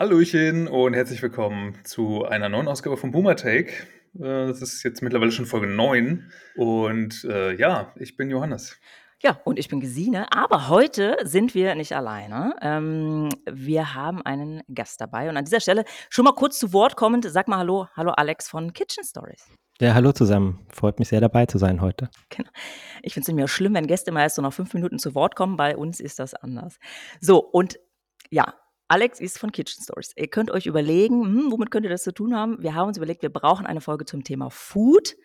[0.00, 3.70] Hallöchen und herzlich willkommen zu einer neuen Ausgabe von Boomer Take.
[4.14, 8.80] Äh, das ist jetzt mittlerweile schon Folge 9 und äh, ja, ich bin Johannes.
[9.22, 12.56] Ja, und ich bin Gesine, aber heute sind wir nicht alleine.
[12.62, 16.96] Ähm, wir haben einen Gast dabei und an dieser Stelle schon mal kurz zu Wort
[16.96, 19.44] kommend, sag mal Hallo, hallo Alex von Kitchen Stories.
[19.82, 20.66] Ja, hallo zusammen.
[20.70, 22.08] Freut mich sehr dabei zu sein heute.
[22.30, 22.48] Genau.
[23.02, 25.36] Ich finde es immer schlimm, wenn Gäste mal erst so nach fünf Minuten zu Wort
[25.36, 25.58] kommen.
[25.58, 26.78] Bei uns ist das anders.
[27.20, 27.78] So, und
[28.30, 28.54] ja,
[28.90, 30.12] Alex ist von Kitchen Stories.
[30.16, 32.60] Ihr könnt euch überlegen, hm, womit könnt ihr das zu tun haben?
[32.60, 35.16] Wir haben uns überlegt, wir brauchen eine Folge zum Thema Food.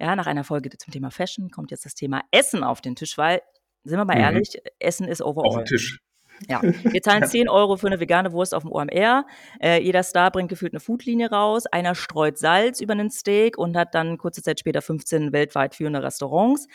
[0.00, 3.16] Ja, nach einer Folge zum Thema Fashion kommt jetzt das Thema Essen auf den Tisch,
[3.16, 3.42] weil,
[3.84, 4.22] sind wir mal mhm.
[4.22, 5.50] ehrlich, Essen ist overall.
[5.50, 6.00] Auf den Tisch.
[6.48, 6.60] Ja,
[6.92, 9.24] wir zahlen 10 Euro für eine vegane Wurst auf dem OMR.
[9.62, 11.66] Äh, jeder Star bringt gefühlt eine Foodlinie raus.
[11.66, 16.02] Einer streut Salz über einen Steak und hat dann kurze Zeit später 15 weltweit führende
[16.02, 16.66] Restaurants.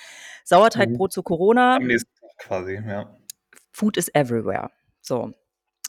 [0.45, 1.13] Sauerteigbrot mhm.
[1.13, 1.75] zu Corona.
[1.75, 3.17] Am nächsten Tag quasi, ja.
[3.73, 4.69] Food is everywhere.
[5.01, 5.33] So.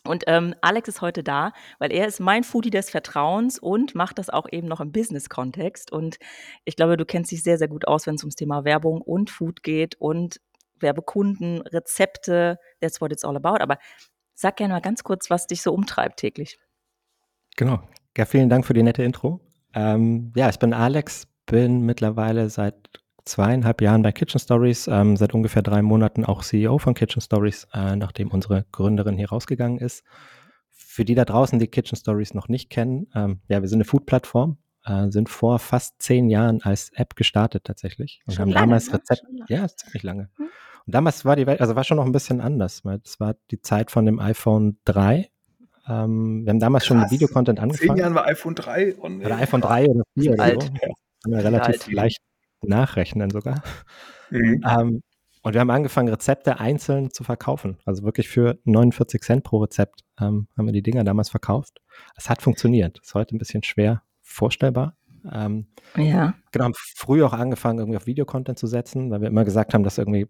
[0.04, 4.18] Und ähm, Alex ist heute da, weil er ist mein Foodie des Vertrauens und macht
[4.18, 5.92] das auch eben noch im Business-Kontext.
[5.92, 6.18] Und
[6.64, 9.30] ich glaube, du kennst dich sehr, sehr gut aus, wenn es ums Thema Werbung und
[9.30, 10.40] Food geht und
[10.80, 12.58] Werbekunden, Rezepte.
[12.80, 13.62] That's what it's all about.
[13.62, 13.78] Aber
[14.34, 16.58] sag gerne mal ganz kurz, was dich so umtreibt täglich.
[17.56, 17.80] Genau.
[18.16, 19.40] Ja, vielen Dank für die nette Intro.
[19.74, 25.34] Ähm, ja, ich bin Alex, bin mittlerweile seit zweieinhalb Jahren bei Kitchen Stories, ähm, seit
[25.34, 30.04] ungefähr drei Monaten auch CEO von Kitchen Stories, äh, nachdem unsere Gründerin hier rausgegangen ist.
[30.70, 33.84] Für die da draußen, die Kitchen Stories noch nicht kennen, ähm, ja, wir sind eine
[33.84, 38.66] Food-Plattform, äh, sind vor fast zehn Jahren als App gestartet tatsächlich und schon haben lange,
[38.66, 38.94] damals ne?
[38.94, 40.28] Rezept, ja, ziemlich lange.
[40.36, 40.46] Hm.
[40.86, 43.36] Und damals war die Welt, also war schon noch ein bisschen anders, weil es war
[43.50, 45.30] die Zeit von dem iPhone 3.
[45.88, 47.00] Ähm, wir haben damals Krass.
[47.00, 47.90] schon Videocontent angefangen.
[47.90, 50.62] Zehn Jahren war iPhone 3 und oder iPhone 3 oder 4 oder alt.
[50.62, 50.68] so.
[50.68, 50.88] Ja.
[51.24, 52.18] Haben wir relativ leicht
[52.62, 53.62] nachrechnen sogar.
[54.30, 54.64] Mhm.
[54.68, 55.02] Ähm,
[55.42, 57.78] und wir haben angefangen, Rezepte einzeln zu verkaufen.
[57.84, 61.80] Also wirklich für 49 Cent pro Rezept ähm, haben wir die Dinger damals verkauft.
[62.16, 63.00] Es hat funktioniert.
[63.00, 64.96] Ist heute ein bisschen schwer vorstellbar.
[65.30, 65.66] Ähm,
[65.96, 66.34] ja.
[66.52, 69.82] Genau, haben früh auch angefangen, irgendwie auf Videocontent zu setzen, weil wir immer gesagt haben,
[69.82, 70.28] dass irgendwie,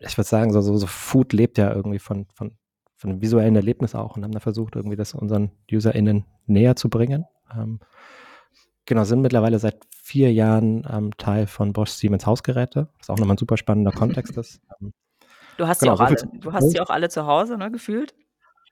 [0.00, 2.56] ich würde sagen, so, so, so, Food lebt ja irgendwie von, von,
[2.96, 6.88] von einem visuellen Erlebnis auch und haben da versucht, irgendwie das unseren UserInnen näher zu
[6.88, 7.24] bringen.
[7.54, 7.80] Ähm,
[8.86, 9.78] genau, sind mittlerweile seit
[10.10, 14.36] vier Jahren ähm, Teil von Bosch Siemens Hausgeräte, was auch nochmal ein super spannender Kontext
[14.36, 14.60] ist.
[14.80, 14.92] Ähm,
[15.56, 17.70] du hast genau, sie auch so alle, du hast sie auch alle zu Hause, ne,
[17.70, 18.14] gefühlt?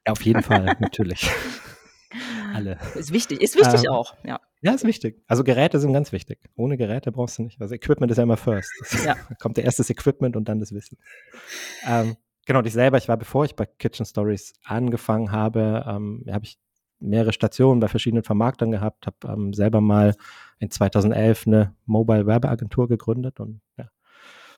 [0.06, 1.31] Ja, auf jeden Fall, natürlich.
[2.54, 2.78] alle.
[2.94, 4.41] Ist wichtig, ist wichtig ähm, auch, ja.
[4.62, 5.22] Ja, ist wichtig.
[5.28, 6.41] Also Geräte sind ganz wichtig.
[6.56, 7.60] Ohne Geräte brauchst du nicht.
[7.60, 8.72] Also Equipment ist ja immer first.
[9.05, 9.15] Ja.
[9.38, 10.99] kommt der erste Equipment und dann das Wissen.
[11.87, 12.16] Ähm,
[12.47, 16.59] genau, ich selber, ich war, bevor ich bei Kitchen Stories angefangen habe, ähm, habe ich
[17.00, 20.14] mehrere Stationen bei verschiedenen Vermarktern gehabt, habe ähm, selber mal
[20.59, 23.88] in 2011 eine Mobile Werbeagentur gegründet und ja,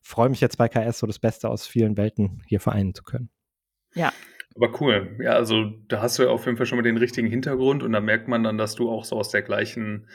[0.03, 3.31] freue mich jetzt bei KS so das Beste aus vielen Welten hier vereinen zu können.
[3.95, 4.13] Ja.
[4.57, 5.17] Aber cool.
[5.23, 7.93] Ja, also da hast du ja auf jeden Fall schon mal den richtigen Hintergrund und
[7.93, 10.09] da merkt man dann, dass du auch so aus der gleichen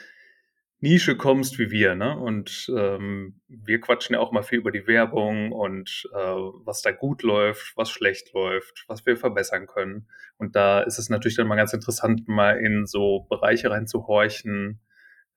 [0.81, 2.17] Nische kommst wie wir, ne?
[2.17, 6.91] Und ähm, wir quatschen ja auch mal viel über die Werbung und äh, was da
[6.91, 10.07] gut läuft, was schlecht läuft, was wir verbessern können.
[10.37, 14.81] Und da ist es natürlich dann mal ganz interessant, mal in so Bereiche reinzuhorchen,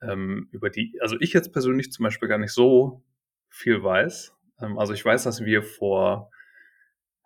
[0.03, 3.05] ähm, über die, also ich jetzt persönlich zum Beispiel gar nicht so
[3.49, 4.33] viel weiß.
[4.61, 6.31] Ähm, also ich weiß, dass wir vor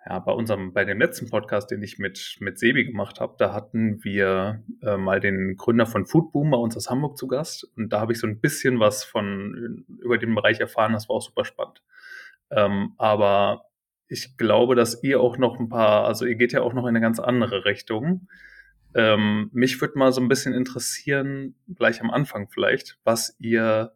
[0.04, 3.52] ja, bei unserem, bei dem letzten Podcast, den ich mit, mit Sebi gemacht habe, da
[3.52, 7.70] hatten wir äh, mal den Gründer von Foodboom bei uns aus Hamburg zu Gast.
[7.76, 10.92] Und da habe ich so ein bisschen was von über den Bereich erfahren.
[10.92, 11.82] Das war auch super spannend.
[12.50, 13.66] Ähm, aber
[14.08, 16.90] ich glaube, dass ihr auch noch ein paar, also ihr geht ja auch noch in
[16.90, 18.28] eine ganz andere Richtung.
[18.94, 23.92] Ähm, mich würde mal so ein bisschen interessieren, gleich am Anfang vielleicht, was ihr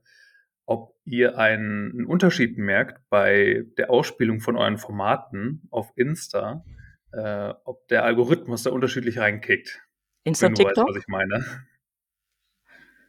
[0.67, 6.65] ob ihr einen, Unterschied merkt bei der Ausspielung von euren Formaten auf Insta,
[7.13, 9.81] äh, ob der Algorithmus da unterschiedlich reinkickt.
[10.25, 10.89] Insta, TikTok?
[10.89, 11.45] Weißt, was ich meine.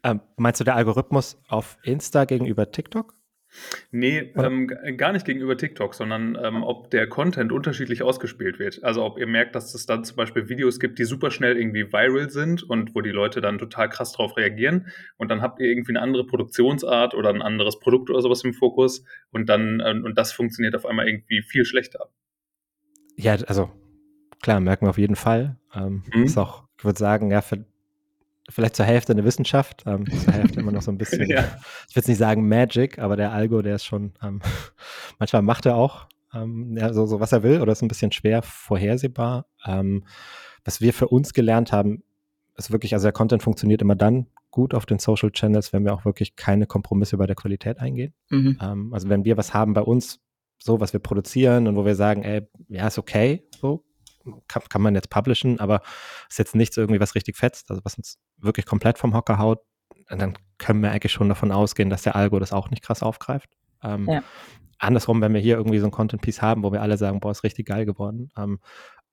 [0.04, 3.17] Ähm, meinst du der Algorithmus auf Insta gegenüber TikTok?
[3.92, 4.68] Nee, ähm,
[4.98, 8.84] gar nicht gegenüber TikTok, sondern ähm, ob der Content unterschiedlich ausgespielt wird.
[8.84, 11.92] Also ob ihr merkt, dass es dann zum Beispiel Videos gibt, die super schnell irgendwie
[11.92, 15.68] viral sind und wo die Leute dann total krass drauf reagieren und dann habt ihr
[15.68, 20.04] irgendwie eine andere Produktionsart oder ein anderes Produkt oder sowas im Fokus und dann ähm,
[20.04, 22.10] und das funktioniert auf einmal irgendwie viel schlechter.
[23.16, 23.72] Ja, also
[24.42, 25.58] klar, merken wir auf jeden Fall.
[25.74, 26.24] Ähm, mhm.
[26.24, 27.66] Ist auch, ich würde sagen, ja, für
[28.50, 31.60] vielleicht zur Hälfte eine Wissenschaft, ähm, zur Hälfte immer noch so ein bisschen, ja.
[31.90, 34.42] ich würde nicht sagen Magic, aber der Algo, der ist schon, ähm,
[35.20, 38.12] manchmal macht er auch ähm, ja, so, so, was er will oder ist ein bisschen
[38.12, 39.46] schwer vorhersehbar.
[39.66, 40.04] Ähm,
[40.64, 42.04] was wir für uns gelernt haben,
[42.56, 45.94] ist wirklich, also der Content funktioniert immer dann gut auf den Social Channels, wenn wir
[45.94, 48.14] auch wirklich keine Kompromisse bei der Qualität eingehen.
[48.30, 48.58] Mhm.
[48.62, 50.20] Ähm, also wenn wir was haben bei uns,
[50.58, 53.84] so was wir produzieren und wo wir sagen, ey, ja, ist okay, so,
[54.48, 55.82] kann, kann man jetzt publishen, aber
[56.30, 59.60] ist jetzt nichts irgendwie, was richtig fetzt, also was uns wirklich komplett vom Hocker haut,
[60.08, 63.50] dann können wir eigentlich schon davon ausgehen, dass der Algo das auch nicht krass aufgreift.
[63.84, 64.24] Ähm, ja.
[64.80, 67.44] Andersrum, wenn wir hier irgendwie so ein Content-Piece haben, wo wir alle sagen, boah, ist
[67.44, 68.60] richtig geil geworden, ähm,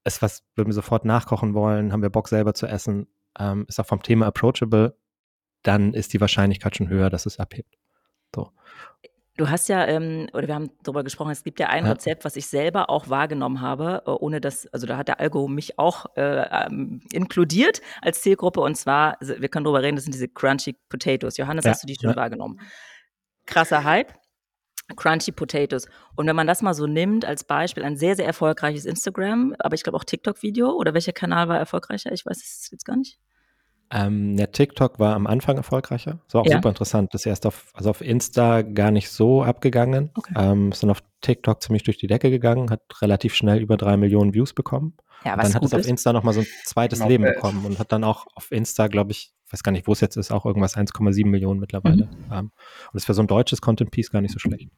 [0.05, 3.07] ist was, wenn wir sofort nachkochen wollen, haben wir Bock selber zu essen,
[3.39, 4.97] ähm, ist auch vom Thema approachable,
[5.63, 7.79] dann ist die Wahrscheinlichkeit schon höher, dass es abhebt.
[8.35, 8.51] So.
[9.37, 11.93] Du hast ja, ähm, oder wir haben darüber gesprochen, es gibt ja ein ja.
[11.93, 15.49] Rezept, was ich selber auch wahrgenommen habe, äh, ohne dass, also da hat der Algo
[15.49, 20.05] mich auch äh, ähm, inkludiert als Zielgruppe und zwar, also wir können darüber reden, das
[20.05, 21.37] sind diese Crunchy Potatoes.
[21.37, 21.73] Johannes, ja.
[21.73, 22.17] hast du die schon ja.
[22.17, 22.61] wahrgenommen?
[23.47, 24.13] Krasser Hype.
[24.97, 25.89] Crunchy Potatoes.
[26.15, 29.75] Und wenn man das mal so nimmt als Beispiel, ein sehr, sehr erfolgreiches Instagram, aber
[29.75, 32.13] ich glaube auch TikTok-Video oder welcher Kanal war erfolgreicher?
[32.13, 33.19] Ich weiß es jetzt gar nicht.
[33.95, 36.19] Ähm, der TikTok war am Anfang erfolgreicher.
[36.27, 36.57] Das war auch ja.
[36.57, 37.15] super interessant.
[37.15, 40.11] Das ist erst auf, also auf Insta gar nicht so abgegangen.
[40.15, 40.35] Okay.
[40.37, 43.97] Ähm, ist dann auf TikTok ziemlich durch die Decke gegangen, hat relativ schnell über drei
[43.97, 44.95] Millionen Views bekommen.
[45.25, 47.09] Ja, was dann hat es auf Insta nochmal so ein zweites genau.
[47.09, 50.01] Leben bekommen und hat dann auch auf Insta, glaube ich, weiß gar nicht, wo es
[50.01, 52.07] jetzt ist, auch irgendwas 1,7 Millionen mittlerweile.
[52.07, 52.33] Mhm.
[52.33, 52.53] Ähm, und
[52.93, 54.69] das ist für so ein deutsches Content-Piece gar nicht so schlecht.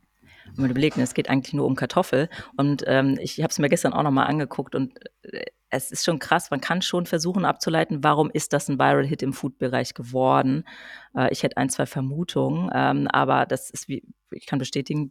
[0.49, 2.29] Und man überlegt, es geht eigentlich nur um Kartoffel.
[2.57, 6.19] Und ähm, ich habe es mir gestern auch nochmal angeguckt und äh, es ist schon
[6.19, 10.65] krass, man kann schon versuchen abzuleiten, warum ist das ein Viral Hit im Food-Bereich geworden.
[11.17, 15.11] Äh, ich hätte ein, zwei Vermutungen, ähm, aber das ist, wie ich kann bestätigen,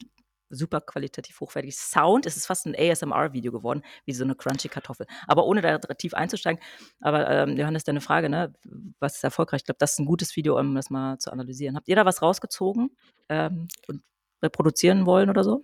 [0.50, 1.76] super qualitativ hochwertig.
[1.76, 5.08] Sound, es ist fast ein ASMR-Video geworden, wie so eine crunchy Kartoffel.
[5.28, 6.62] Aber ohne da tief einzusteigen,
[7.02, 8.54] aber ähm, Johannes, deine Frage, ne,
[9.00, 9.62] was ist erfolgreich?
[9.62, 11.76] Ich glaube, das ist ein gutes Video, um das mal zu analysieren.
[11.76, 12.92] Habt ihr da was rausgezogen
[13.30, 14.04] ähm, und
[14.46, 15.62] reproduzieren wollen oder so?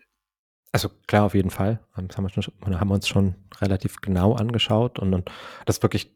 [0.71, 1.79] Also klar, auf jeden Fall.
[1.95, 5.29] Das haben wir, schon, haben wir uns schon relativ genau angeschaut und, und
[5.65, 6.15] das ist wirklich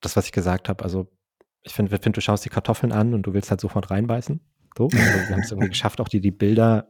[0.00, 0.84] das, was ich gesagt habe.
[0.84, 1.08] Also
[1.62, 4.40] ich finde, find, du schaust die Kartoffeln an und du willst halt sofort reinbeißen.
[4.76, 4.88] So.
[4.92, 6.88] Also wir haben es irgendwie geschafft, auch die, die Bilder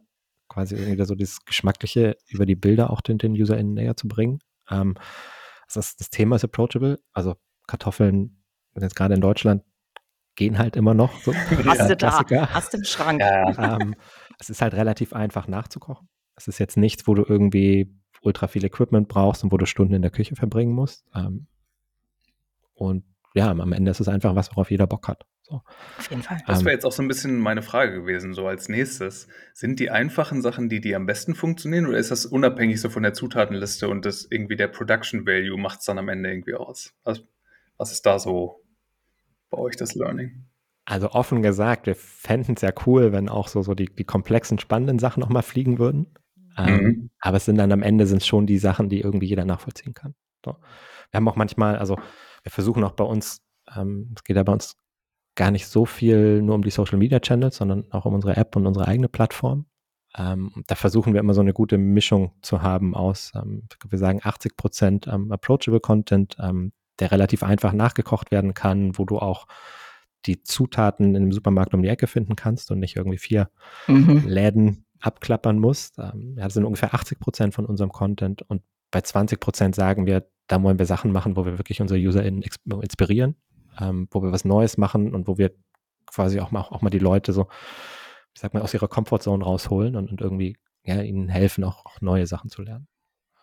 [0.49, 4.41] quasi irgendwie so dieses Geschmackliche über die Bilder auch den, den UserInnen näher zu bringen.
[4.71, 4.95] Ähm,
[5.73, 7.01] das, das Thema ist approachable.
[7.13, 7.35] Also
[7.67, 8.43] Kartoffeln,
[8.79, 9.63] jetzt gerade in Deutschland,
[10.37, 11.17] gehen halt immer noch.
[11.21, 11.35] So.
[11.35, 13.21] Hast du da, hast du im Schrank.
[13.23, 13.95] Ähm,
[14.39, 16.09] es ist halt relativ einfach nachzukochen.
[16.37, 19.95] Es ist jetzt nichts, wo du irgendwie ultra viel Equipment brauchst und wo du Stunden
[19.95, 21.05] in der Küche verbringen musst.
[21.15, 21.47] Ähm,
[22.75, 23.05] und
[23.35, 25.27] ja, am Ende ist es einfach was, worauf jeder Bock hat.
[25.43, 25.61] So.
[25.99, 26.39] Auf jeden Fall.
[26.47, 29.29] Das wäre ähm, jetzt auch so ein bisschen meine Frage gewesen, so als nächstes.
[29.53, 33.03] Sind die einfachen Sachen, die, die am besten funktionieren, oder ist das unabhängig so von
[33.03, 36.95] der Zutatenliste und das irgendwie der Production Value macht es dann am Ende irgendwie aus?
[37.05, 37.23] Was,
[37.77, 38.65] was ist da so
[39.51, 40.47] bei euch das Learning?
[40.87, 44.59] Also offen gesagt, wir fänden es ja cool, wenn auch so, so die, die komplexen,
[44.59, 46.15] spannenden Sachen nochmal fliegen würden.
[46.57, 46.87] Ähm, mhm.
[46.87, 49.95] Ähm, aber es sind dann am Ende sind schon die Sachen, die irgendwie jeder nachvollziehen
[49.95, 50.15] kann.
[50.45, 50.57] So.
[51.11, 51.97] Wir haben auch manchmal, also
[52.43, 53.43] wir versuchen auch bei uns,
[53.75, 54.77] ähm, es geht ja bei uns
[55.37, 58.55] gar nicht so viel nur um die Social Media Channels, sondern auch um unsere App
[58.55, 59.67] und unsere eigene Plattform.
[60.17, 64.21] Ähm, da versuchen wir immer so eine gute Mischung zu haben aus, ähm, wir sagen
[64.23, 66.37] 80 Prozent ähm, approachable Content,
[67.01, 69.47] der relativ einfach nachgekocht werden kann, wo du auch
[70.27, 73.51] die Zutaten in einem Supermarkt um die Ecke finden kannst und nicht irgendwie vier
[73.87, 74.25] mhm.
[74.27, 75.99] Läden abklappern musst.
[75.99, 80.07] Ähm, ja, das sind ungefähr 80 Prozent von unserem Content und bei 20 Prozent sagen
[80.07, 83.35] wir, da wollen wir Sachen machen, wo wir wirklich unsere UserInnen inspirieren,
[83.81, 85.53] ähm, wo wir was Neues machen und wo wir
[86.07, 87.49] quasi auch mal, auch mal die Leute so,
[88.35, 92.01] ich sag mal, aus ihrer Comfortzone rausholen und, und irgendwie ja, ihnen helfen, auch, auch
[92.01, 92.87] neue Sachen zu lernen.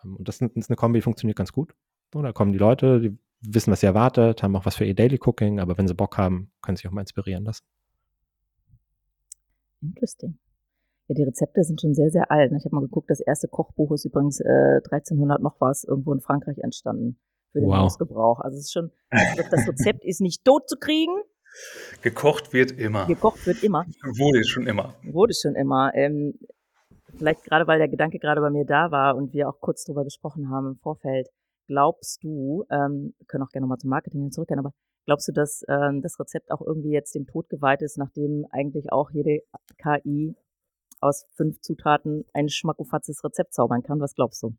[0.02, 1.74] Ähm, und das ist eine Kombi, die funktioniert ganz gut.
[2.12, 4.94] So, da kommen die Leute, die wissen, was sie erwartet, haben auch was für ihr
[4.94, 7.64] Daily Cooking, aber wenn sie Bock haben, können sie sich auch mal inspirieren lassen.
[9.82, 10.38] Interesting.
[11.08, 12.52] Ja, die Rezepte sind schon sehr, sehr alt.
[12.52, 12.58] Ne?
[12.58, 16.20] Ich habe mal geguckt, das erste Kochbuch ist übrigens äh, 1300 noch was irgendwo in
[16.20, 17.18] Frankreich entstanden
[17.50, 17.78] für den wow.
[17.78, 18.40] Hausgebrauch.
[18.40, 21.12] Also es ist schon, das Rezept ist nicht tot zu kriegen.
[22.00, 23.06] Gekocht wird immer.
[23.06, 23.84] Gekocht wird immer.
[24.16, 24.94] Wurde schon immer.
[25.02, 25.92] Wurde schon immer.
[25.94, 26.38] Ähm,
[27.16, 30.04] vielleicht gerade, weil der Gedanke gerade bei mir da war und wir auch kurz drüber
[30.04, 31.28] gesprochen haben im Vorfeld.
[31.72, 34.74] Glaubst du, ähm, können auch gerne nochmal zum Marketing zurückkehren, aber
[35.06, 38.92] glaubst du, dass ähm, das Rezept auch irgendwie jetzt dem Tod geweiht ist, nachdem eigentlich
[38.92, 39.40] auch jede
[39.78, 40.36] KI
[41.00, 44.00] aus fünf Zutaten ein schmackofatzes Rezept zaubern kann?
[44.00, 44.54] Was glaubst du?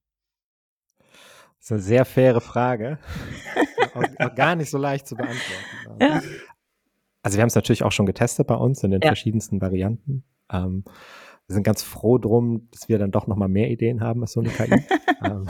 [0.98, 2.98] Das ist eine sehr faire Frage.
[3.94, 6.02] auch, auch, gar nicht so leicht zu beantworten.
[6.02, 6.20] Ja.
[7.22, 9.10] Also wir haben es natürlich auch schon getestet bei uns in den ja.
[9.10, 10.24] verschiedensten Varianten.
[10.52, 10.84] Ähm,
[11.46, 14.40] wir sind ganz froh drum, dass wir dann doch nochmal mehr Ideen haben als so
[14.40, 14.84] eine KI.
[15.24, 15.46] ähm,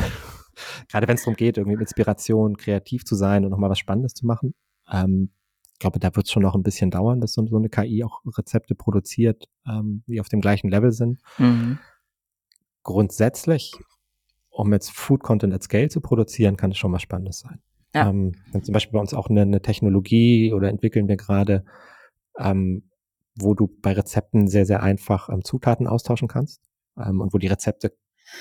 [0.89, 4.25] gerade wenn es darum geht, irgendwie Inspiration kreativ zu sein und nochmal was Spannendes zu
[4.25, 4.53] machen.
[4.91, 5.31] Ähm,
[5.74, 8.03] ich glaube, da wird es schon noch ein bisschen dauern, dass so, so eine KI
[8.03, 11.19] auch Rezepte produziert, ähm, die auf dem gleichen Level sind.
[11.38, 11.79] Mhm.
[12.83, 13.74] Grundsätzlich,
[14.50, 17.62] um jetzt Food Content at Scale zu produzieren, kann es schon was Spannendes sein.
[17.95, 18.10] Ja.
[18.10, 21.65] Ähm, zum Beispiel bei uns auch eine, eine Technologie oder entwickeln wir gerade,
[22.38, 22.89] ähm,
[23.36, 26.62] wo du bei Rezepten sehr, sehr einfach ähm, Zutaten austauschen kannst
[26.98, 27.95] ähm, und wo die Rezepte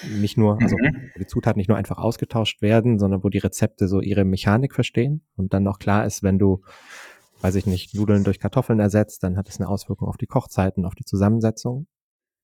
[0.09, 1.11] nicht nur, also mhm.
[1.15, 4.75] wo die Zutaten nicht nur einfach ausgetauscht werden, sondern wo die Rezepte so ihre Mechanik
[4.75, 6.63] verstehen und dann auch klar ist, wenn du,
[7.41, 10.85] weiß ich nicht, Nudeln durch Kartoffeln ersetzt, dann hat es eine Auswirkung auf die Kochzeiten,
[10.85, 11.87] auf die Zusammensetzung.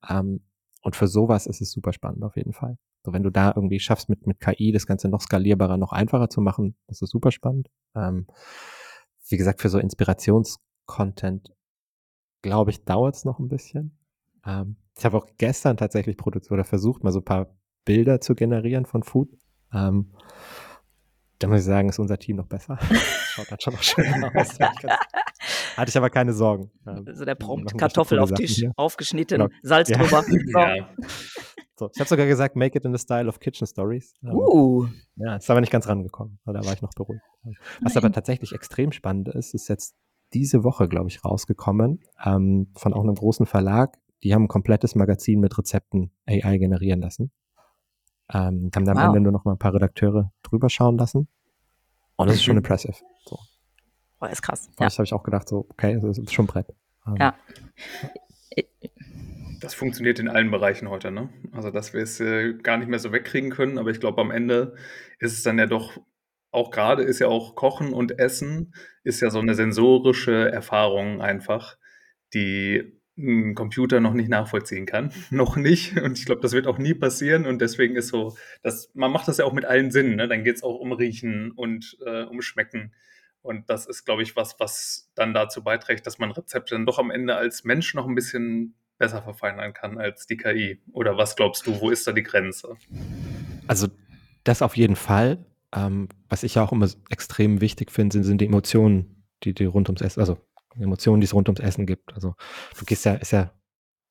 [0.09, 0.43] Ähm,
[0.83, 2.79] und für sowas ist es super spannend auf jeden Fall.
[3.05, 6.31] So, wenn du da irgendwie schaffst, mit, mit KI das Ganze noch skalierbarer, noch einfacher
[6.31, 7.69] zu machen, das ist super spannend.
[7.95, 8.27] Ähm,
[9.29, 11.53] wie gesagt, für so Inspirationscontent,
[12.43, 13.99] glaube ich, dauert es noch ein bisschen.
[14.45, 18.35] Ähm, ich habe auch gestern tatsächlich produziert oder versucht, mal so ein paar Bilder zu
[18.35, 19.31] generieren von Food.
[19.73, 20.13] Ähm,
[21.39, 22.79] da muss ich sagen, ist unser Team noch besser.
[22.83, 24.59] Schaut dann schon noch schöner aus.
[25.77, 26.73] Hatte ich aber keine Sorgen.
[26.85, 28.73] Also der Prompt, Kartoffel auf Tisch, hier.
[28.77, 29.51] aufgeschnitten, genau.
[29.63, 29.99] Salz ja.
[29.99, 30.25] drüber.
[30.29, 30.89] Ja.
[31.77, 34.13] So, ich habe sogar gesagt, make it in the style of Kitchen Stories.
[34.25, 34.89] Ähm, uh.
[35.15, 37.23] Ja, ist aber nicht ganz rangekommen, weil da war ich noch beruhigt.
[37.45, 38.05] Was Nein.
[38.05, 39.95] aber tatsächlich extrem spannend ist, ist jetzt
[40.35, 43.97] diese Woche, glaube ich, rausgekommen, ähm, von auch einem großen Verlag.
[44.23, 47.31] Die haben ein komplettes Magazin mit Rezepten AI generieren lassen.
[48.33, 49.07] Ähm, haben da am wow.
[49.07, 51.29] Ende nur noch mal ein paar Redakteure drüber schauen lassen.
[52.17, 52.97] Und das ist schon impressive.
[53.25, 53.39] So.
[54.21, 54.69] Oh, ist krass.
[54.79, 54.87] Ja.
[54.87, 56.67] Das habe ich auch gedacht, so, okay, das ist schon Brett.
[57.07, 57.35] Ähm, ja.
[59.61, 61.31] Das funktioniert in allen Bereichen heute, ne?
[61.53, 64.31] Also, dass wir es äh, gar nicht mehr so wegkriegen können, aber ich glaube, am
[64.31, 64.75] Ende
[65.19, 65.99] ist es dann ja doch,
[66.51, 71.77] auch gerade ist ja auch Kochen und Essen, ist ja so eine sensorische Erfahrung einfach,
[72.35, 75.13] die ein Computer noch nicht nachvollziehen kann.
[75.31, 75.97] noch nicht.
[76.01, 77.47] Und ich glaube, das wird auch nie passieren.
[77.47, 80.17] Und deswegen ist so, dass man macht das ja auch mit allen Sinnen.
[80.17, 80.29] Ne?
[80.29, 82.93] Dann geht es auch um Riechen und äh, um Schmecken.
[83.43, 86.99] Und das ist, glaube ich, was, was dann dazu beiträgt, dass man Rezepte dann doch
[86.99, 90.81] am Ende als Mensch noch ein bisschen besser verfeinern kann als die KI.
[90.93, 92.77] Oder was glaubst du, wo ist da die Grenze?
[93.67, 93.89] Also
[94.45, 95.45] das auf jeden Fall.
[95.75, 99.67] Ähm, was ich ja auch immer extrem wichtig finde, sind, sind die Emotionen, die, die
[99.67, 100.39] rund ums Essen, also
[100.81, 102.15] Emotionen, die es rund ums Essen gibt.
[102.15, 102.35] Also
[102.79, 103.53] du gehst ja, ist ja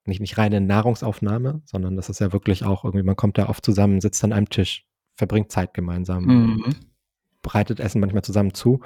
[0.06, 3.64] nicht, nicht reine Nahrungsaufnahme, sondern das ist ja wirklich auch irgendwie, man kommt da oft
[3.64, 6.76] zusammen, sitzt an einem Tisch, verbringt Zeit gemeinsam, mhm.
[7.42, 8.82] bereitet Essen manchmal zusammen zu.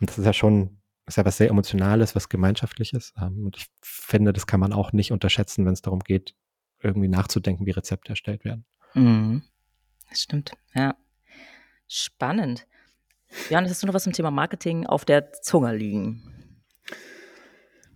[0.00, 3.12] Und das ist ja schon, ist ja was sehr Emotionales, was Gemeinschaftliches.
[3.20, 6.34] Ähm, und ich finde, das kann man auch nicht unterschätzen, wenn es darum geht,
[6.80, 8.64] irgendwie nachzudenken, wie Rezepte erstellt werden.
[8.94, 9.42] Mhm.
[10.08, 10.94] Das stimmt, ja.
[11.88, 12.66] Spannend.
[13.50, 16.41] Johannes, hast du noch was zum Thema Marketing auf der Zunge liegen?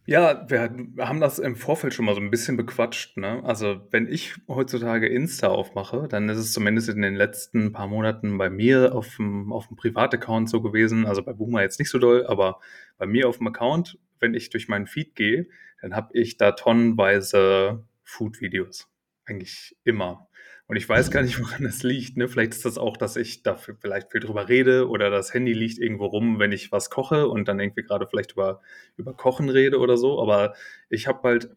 [0.09, 0.61] Ja, wir
[1.01, 3.43] haben das im Vorfeld schon mal so ein bisschen bequatscht, ne?
[3.45, 8.39] Also, wenn ich heutzutage Insta aufmache, dann ist es zumindest in den letzten paar Monaten
[8.39, 12.61] bei mir auf dem Privataccount so gewesen, also bei Boomer jetzt nicht so doll, aber
[12.99, 15.49] bei mir auf dem Account, wenn ich durch meinen Feed gehe,
[15.83, 18.89] dann habe ich da tonnenweise Food-Videos.
[19.25, 20.29] Eigentlich immer.
[20.69, 22.17] Und ich weiß gar nicht, woran das liegt.
[22.17, 22.29] Ne?
[22.29, 25.79] Vielleicht ist das auch, dass ich dafür vielleicht viel drüber rede oder das Handy liegt
[25.79, 28.61] irgendwo rum, wenn ich was koche und dann irgendwie gerade vielleicht über,
[28.97, 30.21] über Kochen rede oder so.
[30.21, 30.55] Aber
[30.89, 31.51] ich habe halt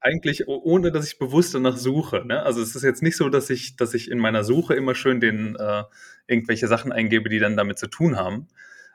[0.00, 2.24] eigentlich, ohne dass ich bewusst danach suche.
[2.26, 2.42] Ne?
[2.42, 5.20] Also es ist jetzt nicht so, dass ich, dass ich in meiner Suche immer schön
[5.20, 5.84] den äh,
[6.26, 8.48] irgendwelche Sachen eingebe, die dann damit zu tun haben.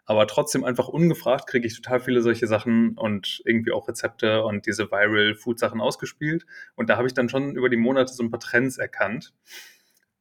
[0.05, 4.67] Aber trotzdem einfach ungefragt kriege ich total viele solche Sachen und irgendwie auch Rezepte und
[4.67, 6.45] diese Viral Food Sachen ausgespielt.
[6.75, 9.33] Und da habe ich dann schon über die Monate so ein paar Trends erkannt.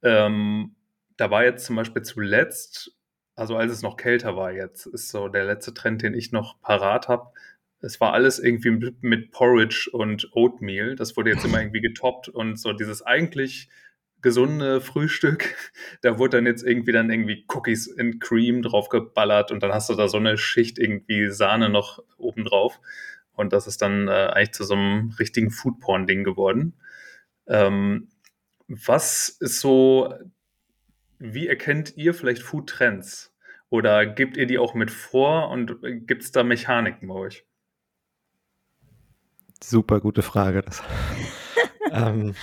[0.03, 0.75] Ähm,
[1.17, 2.97] da war jetzt zum Beispiel zuletzt,
[3.37, 6.61] also als es noch kälter war jetzt, ist so der letzte Trend, den ich noch
[6.63, 7.33] parat habe.
[7.81, 10.97] Es war alles irgendwie mit Porridge und Oatmeal.
[10.97, 13.69] Das wurde jetzt immer irgendwie getoppt und so dieses eigentlich
[14.25, 15.55] gesunde Frühstück.
[16.03, 19.89] Da wurde dann jetzt irgendwie dann irgendwie Cookies and Cream drauf geballert und dann hast
[19.89, 22.81] du da so eine Schicht irgendwie Sahne noch oben drauf.
[23.33, 26.75] Und das ist dann äh, eigentlich zu so einem richtigen Foodporn-Ding geworden.
[27.47, 28.09] Ähm,
[28.69, 30.13] was ist so,
[31.19, 33.35] wie erkennt ihr vielleicht Food-Trends?
[33.71, 37.47] Oder gebt ihr die auch mit vor und gibt es da Mechaniken bei euch?
[39.63, 40.65] Super gute Frage.
[41.91, 42.35] ähm,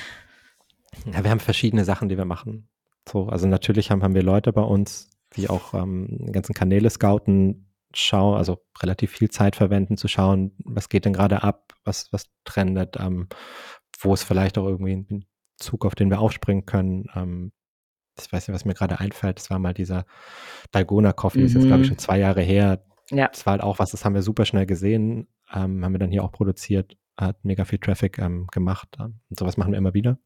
[1.11, 2.69] ja, wir haben verschiedene Sachen, die wir machen.
[3.07, 7.71] So, also natürlich haben, haben wir Leute bei uns, die auch ähm, ganzen Kanäle scouten,
[7.93, 12.25] schauen, also relativ viel Zeit verwenden, zu schauen, was geht denn gerade ab, was, was
[12.45, 13.27] trendet, ähm,
[13.99, 15.25] wo ist vielleicht auch irgendwie ein
[15.57, 17.05] Zug, auf den wir aufspringen können.
[17.15, 17.51] Ähm,
[18.19, 19.37] ich weiß nicht, was mir gerade einfällt.
[19.39, 20.05] Das war mal dieser
[20.71, 21.45] Dalgona Coffee, mhm.
[21.45, 21.93] ist jetzt, glaube ich, mhm.
[21.93, 22.83] schon zwei Jahre her.
[23.09, 23.27] Ja.
[23.27, 26.11] Das war halt auch was, das haben wir super schnell gesehen, ähm, haben wir dann
[26.11, 28.89] hier auch produziert, hat mega viel Traffic ähm, gemacht.
[28.99, 30.17] Ähm, und sowas machen wir immer wieder.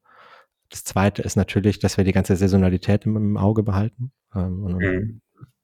[0.70, 4.12] Das zweite ist natürlich, dass wir die ganze Saisonalität im, im Auge behalten.
[4.34, 5.22] Ähm, und, mhm.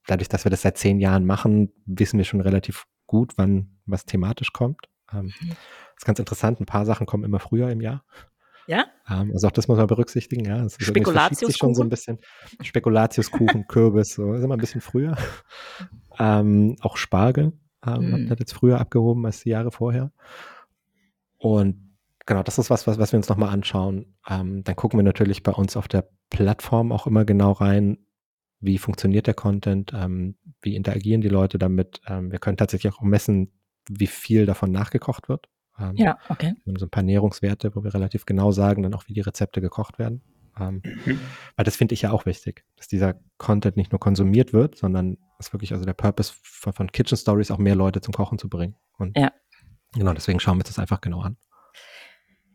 [0.07, 4.05] Dadurch, dass wir das seit zehn Jahren machen, wissen wir schon relativ gut, wann was
[4.05, 4.87] thematisch kommt.
[5.13, 5.51] Ähm, mhm.
[5.95, 8.03] ist ganz interessant, ein paar Sachen kommen immer früher im Jahr.
[8.67, 8.85] Ja?
[9.09, 10.63] Ähm, also auch das muss man berücksichtigen, ja.
[10.63, 11.53] Es Spekulatiuskuchen?
[11.53, 12.19] schon so ein bisschen.
[12.61, 15.17] Spekulatiuskuchen, Kürbis, so ist immer ein bisschen früher.
[16.19, 17.53] Ähm, auch Spargel
[17.85, 18.29] ähm, mhm.
[18.29, 20.11] hat jetzt früher abgehoben als die Jahre vorher.
[21.37, 21.90] Und
[22.25, 24.17] genau, das ist was, was, was wir uns nochmal anschauen.
[24.29, 27.97] Ähm, dann gucken wir natürlich bei uns auf der Plattform auch immer genau rein,
[28.59, 32.01] wie funktioniert der Content, ähm, wie interagieren die Leute damit.
[32.07, 33.51] Ähm, wir können tatsächlich auch messen,
[33.89, 35.49] wie viel davon nachgekocht wird.
[35.79, 36.53] Ähm, ja, okay.
[36.63, 39.21] Wir haben so ein paar Nährungswerte, wo wir relativ genau sagen, dann auch, wie die
[39.21, 40.21] Rezepte gekocht werden.
[40.59, 41.19] Ähm, mhm.
[41.55, 45.17] Weil das finde ich ja auch wichtig, dass dieser Content nicht nur konsumiert wird, sondern
[45.39, 48.49] es wirklich also der Purpose von, von, Kitchen Stories auch mehr Leute zum Kochen zu
[48.49, 48.75] bringen.
[48.97, 49.31] Und ja.
[49.93, 51.37] genau, deswegen schauen wir uns das einfach genau an.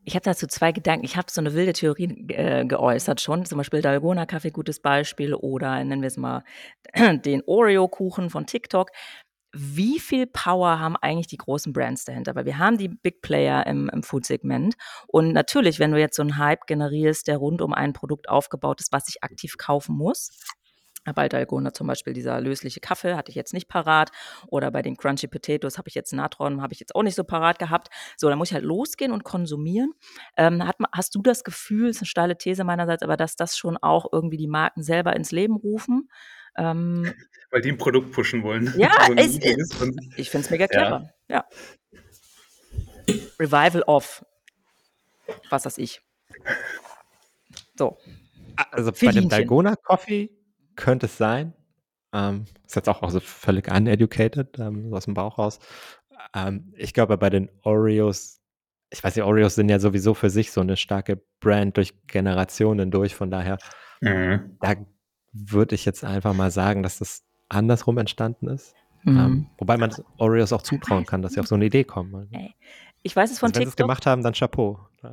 [0.07, 1.05] Ich habe dazu zwei Gedanken.
[1.05, 3.45] Ich habe so eine wilde Theorie äh, geäußert schon.
[3.45, 5.35] Zum Beispiel Dalgona-Kaffee, gutes Beispiel.
[5.35, 6.45] Oder nennen wir es mal
[6.97, 8.93] den Oreo-Kuchen von TikTok
[9.59, 12.35] wie viel Power haben eigentlich die großen Brands dahinter?
[12.35, 14.75] Weil wir haben die Big Player im, im Food-Segment.
[15.07, 18.81] Und natürlich, wenn du jetzt so einen Hype generierst, der rund um ein Produkt aufgebaut
[18.81, 20.31] ist, was ich aktiv kaufen muss,
[21.15, 24.11] bei Dalgona zum Beispiel dieser lösliche Kaffee hatte ich jetzt nicht parat
[24.49, 27.25] oder bei den Crunchy Potatoes habe ich jetzt Natron, habe ich jetzt auch nicht so
[27.25, 27.89] parat gehabt.
[28.17, 29.93] So, dann muss ich halt losgehen und konsumieren.
[30.37, 33.77] Ähm, hat, hast du das Gefühl, ist eine steile These meinerseits, aber dass das schon
[33.77, 36.09] auch irgendwie die Marken selber ins Leben rufen?
[36.57, 37.13] Ähm,
[37.51, 38.73] Weil die ein Produkt pushen wollen.
[38.77, 39.45] Ja, es, ist,
[40.17, 41.11] ich finde es mega clever.
[41.29, 41.45] Ja.
[43.09, 43.15] ja.
[43.39, 44.25] Revival of
[45.51, 46.01] was weiß ich.
[47.77, 47.99] So.
[48.57, 50.36] Also bei dem Dalgona Coffee
[50.77, 51.53] könnte es sein.
[52.13, 55.59] Ähm, ist jetzt auch also völlig uneducated, ähm, aus dem Bauch raus.
[56.35, 58.41] Ähm, ich glaube, bei den Oreos,
[58.91, 62.91] ich weiß nicht, Oreos sind ja sowieso für sich so eine starke Brand durch Generationen
[62.91, 63.15] durch.
[63.15, 63.59] Von daher,
[64.01, 64.57] mhm.
[64.61, 64.75] da
[65.33, 68.75] würde ich jetzt einfach mal sagen, dass das andersrum entstanden ist.
[69.03, 69.19] Mhm.
[69.19, 72.29] Ähm, wobei man Oreos auch zutrauen kann, dass sie auf so eine Idee kommen.
[73.03, 73.61] Ich weiß es von also wenn TikTok.
[73.61, 74.81] Wenn sie es gemacht haben, dann Chapeau.
[75.03, 75.13] Ja.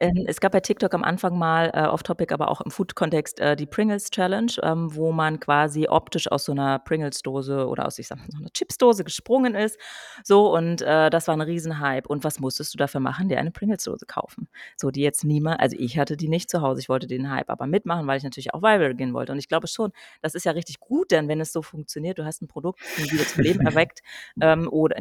[0.00, 3.56] Ähm, es gab bei TikTok am Anfang mal äh, off-topic, aber auch im Food-Kontext äh,
[3.56, 8.08] die Pringles Challenge, ähm, wo man quasi optisch aus so einer Pringles-Dose oder aus, ich
[8.08, 9.78] sag mal, so einer Chips-Dose gesprungen ist.
[10.22, 12.08] So, und äh, das war ein Riesenhype.
[12.08, 13.28] Und was musstest du dafür machen?
[13.28, 14.48] Dir eine Pringles-Dose kaufen.
[14.76, 17.50] So, die jetzt niemand, also ich hatte die nicht zu Hause, ich wollte den Hype
[17.50, 19.32] aber mitmachen, weil ich natürlich auch viral gehen wollte.
[19.32, 22.24] Und ich glaube schon, das ist ja richtig gut, denn wenn es so funktioniert, du
[22.24, 24.00] hast ein Produkt wieder zum Leben erweckt
[24.40, 24.96] ähm, oder,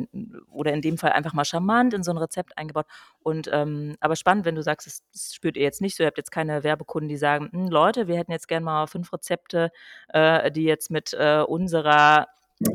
[0.51, 2.85] oder in dem Fall einfach mal charmant in so ein Rezept eingebaut.
[3.21, 6.03] Und ähm, aber spannend, wenn du sagst, das, das, spürt ihr jetzt nicht so.
[6.03, 9.11] Ihr habt jetzt keine Werbekunden, die sagen, hm, Leute, wir hätten jetzt gerne mal fünf
[9.13, 9.71] Rezepte,
[10.09, 12.27] äh, die jetzt mit äh, unserer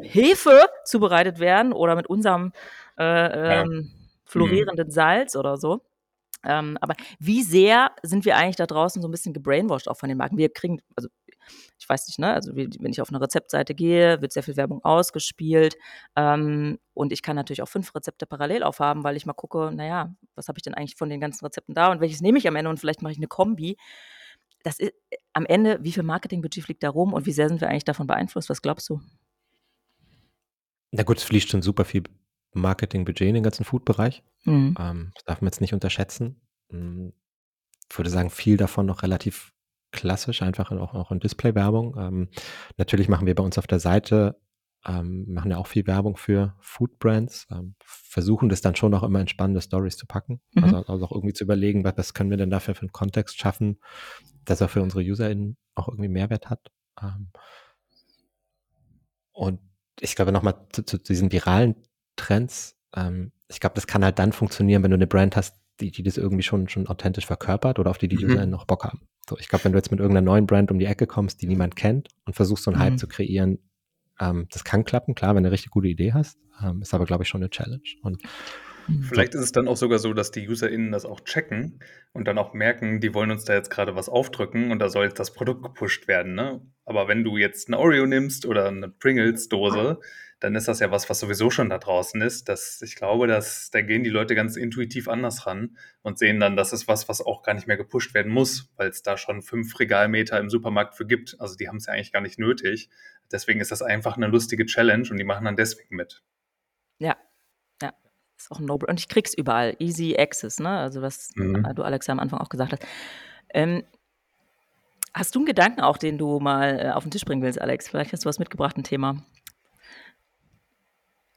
[0.03, 2.53] Hefe zubereitet werden oder mit unserem
[2.99, 3.91] äh, ähm, mhm.
[4.25, 5.83] florierenden Salz oder so.
[6.43, 10.09] Ähm, aber wie sehr sind wir eigentlich da draußen so ein bisschen gebrainwashed auch von
[10.09, 10.39] den Marken?
[10.39, 11.09] Wir kriegen, also
[11.79, 14.85] ich weiß nicht, ne, also wenn ich auf eine Rezeptseite gehe, wird sehr viel Werbung
[14.85, 15.77] ausgespielt
[16.17, 20.15] ähm, und ich kann natürlich auch fünf Rezepte parallel aufhaben, weil ich mal gucke, naja,
[20.35, 22.57] was habe ich denn eigentlich von den ganzen Rezepten da und welches nehme ich am
[22.57, 23.77] Ende und vielleicht mache ich eine Kombi.
[24.63, 24.93] Das ist
[25.33, 28.07] am Ende, wie viel Marketingbudget fliegt da rum und wie sehr sind wir eigentlich davon
[28.07, 28.51] beeinflusst?
[28.51, 29.01] Was glaubst du?
[30.91, 32.03] Na gut, es fließt schon super viel
[32.53, 34.23] Marketingbudget in den ganzen Food-Bereich.
[34.45, 34.77] Mhm.
[34.79, 36.41] Ähm, das darf man jetzt nicht unterschätzen.
[36.71, 37.13] Hm,
[37.91, 39.53] ich würde sagen, viel davon noch relativ
[39.93, 41.97] klassisch, einfach auch, auch in Display-Werbung.
[41.99, 42.29] Ähm,
[42.77, 44.41] natürlich machen wir bei uns auf der Seite,
[44.87, 49.21] ähm, machen ja auch viel Werbung für Food-Brands, ähm, versuchen das dann schon auch immer
[49.21, 50.41] in spannende Stories zu packen.
[50.55, 50.65] Mhm.
[50.65, 53.39] Also, also, auch irgendwie zu überlegen, was, was, können wir denn dafür für einen Kontext
[53.39, 53.79] schaffen,
[54.45, 56.71] dass er für unsere UserInnen auch irgendwie Mehrwert hat.
[57.03, 57.31] Ähm,
[59.33, 59.61] und
[60.01, 61.77] ich glaube nochmal zu, zu, diesen viralen
[62.17, 65.91] Trends, ähm, ich glaube, das kann halt dann funktionieren, wenn du eine Brand hast, die,
[65.91, 68.25] die das irgendwie schon, schon authentisch verkörpert oder auf die die mhm.
[68.25, 69.01] UserInnen noch Bock haben.
[69.31, 71.47] So, ich glaube, wenn du jetzt mit irgendeiner neuen Brand um die Ecke kommst, die
[71.47, 72.85] niemand kennt und versuchst so einen mhm.
[72.85, 73.61] Hype zu kreieren,
[74.19, 76.37] ähm, das kann klappen, klar, wenn du eine richtig gute Idee hast.
[76.61, 77.81] Ähm, ist aber, glaube ich, schon eine Challenge.
[78.03, 78.21] Und
[78.89, 79.05] mhm.
[79.05, 81.79] Vielleicht ist es dann auch sogar so, dass die UserInnen das auch checken
[82.13, 85.05] und dann auch merken, die wollen uns da jetzt gerade was aufdrücken und da soll
[85.05, 86.35] jetzt das Produkt gepusht werden.
[86.35, 86.61] Ne?
[86.85, 90.01] Aber wenn du jetzt eine Oreo nimmst oder eine Pringles-Dose,
[90.41, 92.49] dann ist das ja was, was sowieso schon da draußen ist.
[92.49, 96.57] Dass ich glaube, dass da gehen die Leute ganz intuitiv anders ran und sehen dann,
[96.57, 99.43] das ist was, was auch gar nicht mehr gepusht werden muss, weil es da schon
[99.43, 101.37] fünf Regalmeter im Supermarkt für gibt.
[101.39, 102.89] Also die haben es ja eigentlich gar nicht nötig.
[103.31, 106.23] Deswegen ist das einfach eine lustige Challenge und die machen dann deswegen mit.
[106.99, 107.17] Ja,
[107.83, 107.93] ja,
[108.37, 109.77] ist auch ein no Und ich krieg's überall.
[109.79, 110.71] Easy Access, ne?
[110.71, 111.67] Also was mhm.
[111.75, 112.87] du, Alex, am Anfang auch gesagt hast.
[113.53, 113.85] Ähm,
[115.13, 117.89] hast du einen Gedanken auch, den du mal äh, auf den Tisch bringen willst, Alex?
[117.89, 119.23] Vielleicht hast du was mitgebracht, ein Thema.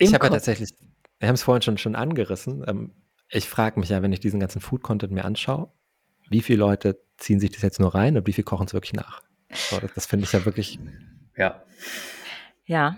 [0.04, 0.74] Ich habe ja tatsächlich,
[1.20, 2.63] wir haben es vorhin schon, schon angerissen.
[2.68, 2.92] Ähm,
[3.30, 5.72] ich frage mich ja, wenn ich diesen ganzen Food-Content mir anschaue,
[6.30, 8.94] wie viele Leute ziehen sich das jetzt nur rein und wie viel kochen es wirklich
[8.94, 9.22] nach?
[9.52, 10.80] So, das, das finde ich ja wirklich.
[11.36, 11.63] Ja.
[12.66, 12.98] Ja,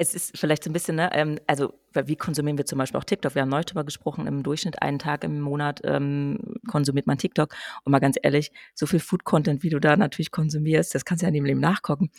[0.00, 3.04] es ist vielleicht so ein bisschen, ne, ähm, also wie konsumieren wir zum Beispiel auch
[3.04, 3.34] TikTok?
[3.34, 7.54] Wir haben neulich darüber gesprochen, im Durchschnitt einen Tag im Monat ähm, konsumiert man TikTok.
[7.82, 11.26] Und mal ganz ehrlich, so viel Food-Content, wie du da natürlich konsumierst, das kannst du
[11.26, 12.10] ja in dem Leben nachgucken,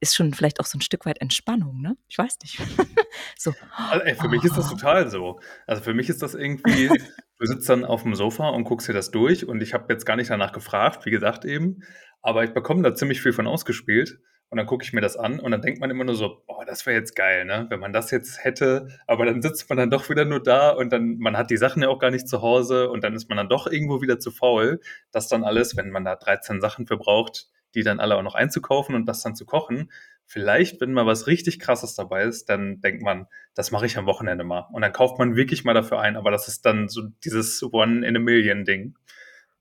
[0.00, 1.96] ist schon vielleicht auch so ein Stück weit Entspannung, ne?
[2.08, 2.58] Ich weiß nicht.
[3.38, 3.54] so.
[3.76, 4.30] Also, ey, für oh.
[4.30, 5.38] mich ist das total so.
[5.68, 8.94] Also für mich ist das irgendwie, du sitzt dann auf dem Sofa und guckst dir
[8.94, 11.84] das durch und ich habe jetzt gar nicht danach gefragt, wie gesagt eben,
[12.20, 14.18] aber ich bekomme da ziemlich viel von ausgespielt
[14.50, 16.64] und dann gucke ich mir das an und dann denkt man immer nur so, boah,
[16.64, 17.66] das wäre jetzt geil, ne?
[17.68, 20.90] Wenn man das jetzt hätte, aber dann sitzt man dann doch wieder nur da und
[20.90, 23.36] dann, man hat die Sachen ja auch gar nicht zu Hause und dann ist man
[23.36, 24.80] dann doch irgendwo wieder zu faul,
[25.12, 28.34] das dann alles, wenn man da 13 Sachen für braucht, die dann alle auch noch
[28.34, 29.90] einzukaufen und das dann zu kochen.
[30.24, 34.06] Vielleicht, wenn mal was richtig krasses dabei ist, dann denkt man, das mache ich am
[34.06, 34.66] Wochenende mal.
[34.72, 38.06] Und dann kauft man wirklich mal dafür ein, aber das ist dann so dieses One
[38.06, 38.94] in a Million Ding.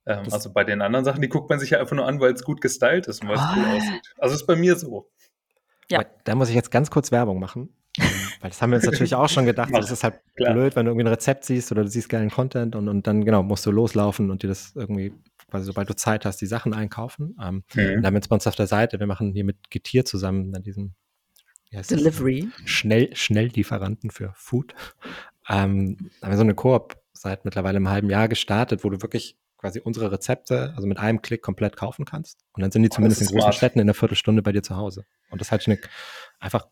[0.08, 2.34] Ähm, also bei den anderen Sachen, die guckt man sich ja einfach nur an, weil
[2.34, 3.76] es gut gestylt ist und weil es cool ah.
[3.76, 4.14] aussieht.
[4.18, 5.10] Also ist bei mir so.
[5.90, 6.06] Ja.
[6.24, 7.76] Da muss ich jetzt ganz kurz Werbung machen.
[8.00, 8.06] Ähm,
[8.42, 9.70] weil das haben wir uns natürlich auch schon gedacht.
[9.74, 10.54] Das ist halt Klar.
[10.54, 13.26] blöd, wenn du irgendwie ein Rezept siehst oder du siehst geilen Content und, und dann,
[13.26, 15.14] genau, musst du loslaufen und dir das irgendwie,
[15.50, 17.36] quasi sobald du Zeit hast, die Sachen einkaufen.
[17.44, 17.98] Ähm, mhm.
[17.98, 20.96] Und dann mit uns auf der Seite, wir machen hier mit Getier zusammen dann diesen
[21.72, 22.48] Delivery.
[22.64, 24.74] Schnell, Schnelllieferanten für Food.
[25.50, 29.38] Ähm, haben wir so eine Koop seit mittlerweile einem halben Jahr gestartet, wo du wirklich
[29.58, 32.46] quasi unsere Rezepte, also mit einem Klick komplett kaufen kannst.
[32.54, 33.56] Und dann sind die oh, zumindest in großen smart.
[33.56, 35.06] Städten in einer Viertelstunde bei dir zu Hause.
[35.30, 35.80] Und das ist halt eine,
[36.40, 36.68] einfach,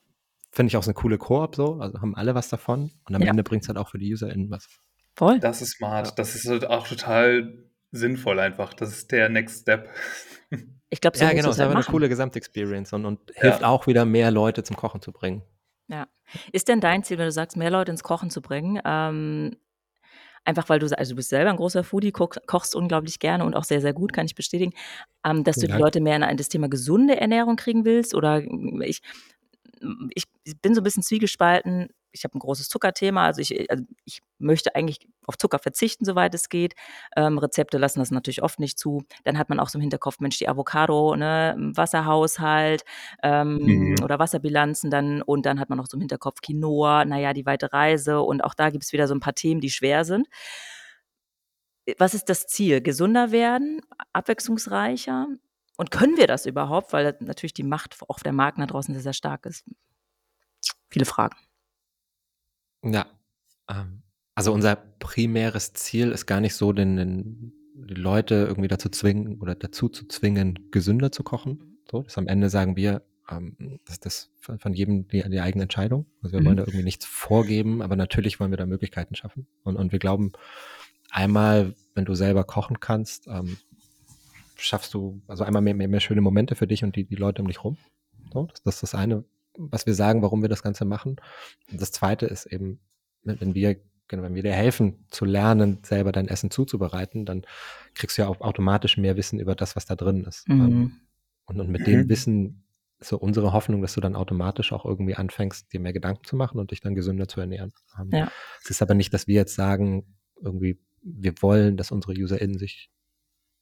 [0.52, 1.80] finde ich auch so eine coole Koop so.
[1.80, 2.92] Also haben alle was davon.
[3.08, 3.30] Und am ja.
[3.30, 4.68] Ende bringt es halt auch für die UserInnen was.
[5.16, 5.40] Voll.
[5.40, 6.08] Das ist smart.
[6.08, 6.14] Ja.
[6.16, 8.74] Das ist halt auch total sinnvoll einfach.
[8.74, 9.90] Das ist der Next Step.
[10.92, 13.62] Ich glaube, so ja, genau, das ist halt aber eine coole Gesamtexperience und, und hilft
[13.62, 13.68] ja.
[13.68, 15.42] auch wieder mehr Leute zum Kochen zu bringen.
[15.88, 16.08] Ja.
[16.52, 19.58] Ist denn dein Ziel, wenn du sagst, mehr Leute ins Kochen zu bringen, ähm,
[20.46, 23.64] Einfach weil du, also du bist selber ein großer Foodie, kochst unglaublich gerne und auch
[23.64, 24.74] sehr, sehr gut, kann ich bestätigen,
[25.26, 28.42] ähm, dass du die Leute mehr in das Thema gesunde Ernährung kriegen willst oder
[28.82, 29.02] ich,
[30.14, 30.26] ich
[30.62, 34.76] bin so ein bisschen zwiegespalten ich habe ein großes Zuckerthema, also ich, also ich möchte
[34.76, 36.74] eigentlich auf Zucker verzichten, soweit es geht.
[37.16, 39.04] Ähm, Rezepte lassen das natürlich oft nicht zu.
[39.24, 42.84] Dann hat man auch so im Hinterkopf, Mensch, die Avocado, ne, Wasserhaushalt
[43.24, 43.96] ähm, mhm.
[44.04, 47.74] oder Wasserbilanzen dann und dann hat man auch so im Hinterkopf Quinoa, naja, die weite
[47.74, 50.28] Reise und auch da gibt es wieder so ein paar Themen, die schwer sind.
[51.98, 52.82] Was ist das Ziel?
[52.82, 55.28] Gesunder werden, abwechslungsreicher?
[55.78, 56.94] Und können wir das überhaupt?
[56.94, 59.66] Weil natürlich die Macht auf der Markt da draußen sehr, sehr stark ist.
[60.90, 61.36] Viele Fragen.
[62.86, 63.08] Ja,
[63.70, 64.04] ähm,
[64.36, 69.40] also unser primäres Ziel ist gar nicht so, den, den, die Leute irgendwie dazu zwingen
[69.40, 71.52] oder dazu zu zwingen, gesünder zu kochen.
[71.54, 71.78] Mhm.
[71.90, 75.40] So, das am Ende sagen wir, ähm, das ist das von, von jedem die, die,
[75.40, 76.06] eigene Entscheidung.
[76.22, 76.46] Also wir mhm.
[76.46, 79.48] wollen da irgendwie nichts vorgeben, aber natürlich wollen wir da Möglichkeiten schaffen.
[79.64, 80.34] Und, und wir glauben,
[81.10, 83.58] einmal, wenn du selber kochen kannst, ähm,
[84.58, 87.42] schaffst du also einmal mehr, mehr, mehr schöne Momente für dich und die, die Leute
[87.42, 87.78] um dich rum.
[88.34, 89.24] So, das, das ist das eine
[89.58, 91.18] was wir sagen, warum wir das Ganze machen.
[91.72, 92.80] Und das zweite ist eben,
[93.24, 97.46] wenn wir, genau, wenn wir dir helfen, zu lernen, selber dein Essen zuzubereiten, dann
[97.94, 100.48] kriegst du ja auch automatisch mehr Wissen über das, was da drin ist.
[100.48, 100.62] Mhm.
[100.62, 101.02] Ähm,
[101.46, 101.86] und, und mit mhm.
[101.86, 102.66] dem Wissen
[103.00, 106.36] ist so unsere Hoffnung, dass du dann automatisch auch irgendwie anfängst, dir mehr Gedanken zu
[106.36, 107.74] machen und dich dann gesünder zu ernähren.
[108.00, 108.32] Ähm, ja.
[108.64, 112.90] Es ist aber nicht, dass wir jetzt sagen, irgendwie, wir wollen, dass unsere UserInnen sich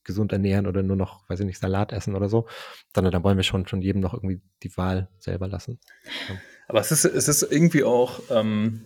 [0.04, 2.48] gesund ernähren oder nur noch, weiß ich nicht, Salat essen oder so,
[2.94, 5.80] sondern da wollen wir schon, schon jedem noch irgendwie die Wahl selber lassen.
[6.68, 8.86] Aber es ist, es ist irgendwie auch ähm,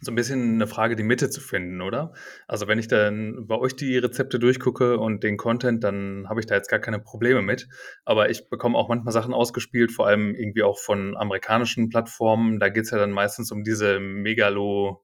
[0.00, 2.12] so ein bisschen eine Frage, die Mitte zu finden, oder?
[2.46, 6.46] Also wenn ich dann bei euch die Rezepte durchgucke und den Content, dann habe ich
[6.46, 7.68] da jetzt gar keine Probleme mit.
[8.04, 12.60] Aber ich bekomme auch manchmal Sachen ausgespielt, vor allem irgendwie auch von amerikanischen Plattformen.
[12.60, 14.98] Da geht es ja dann meistens um diese Megalo-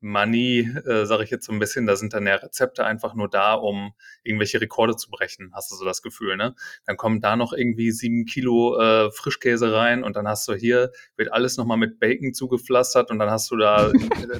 [0.00, 3.28] Money, äh, sage ich jetzt so ein bisschen, da sind dann ja Rezepte einfach nur
[3.28, 6.54] da, um irgendwelche Rekorde zu brechen, hast du so das Gefühl, ne?
[6.84, 10.92] Dann kommen da noch irgendwie sieben Kilo äh, Frischkäse rein und dann hast du hier,
[11.16, 13.90] wird alles nochmal mit Bacon zugepflastert und dann hast du da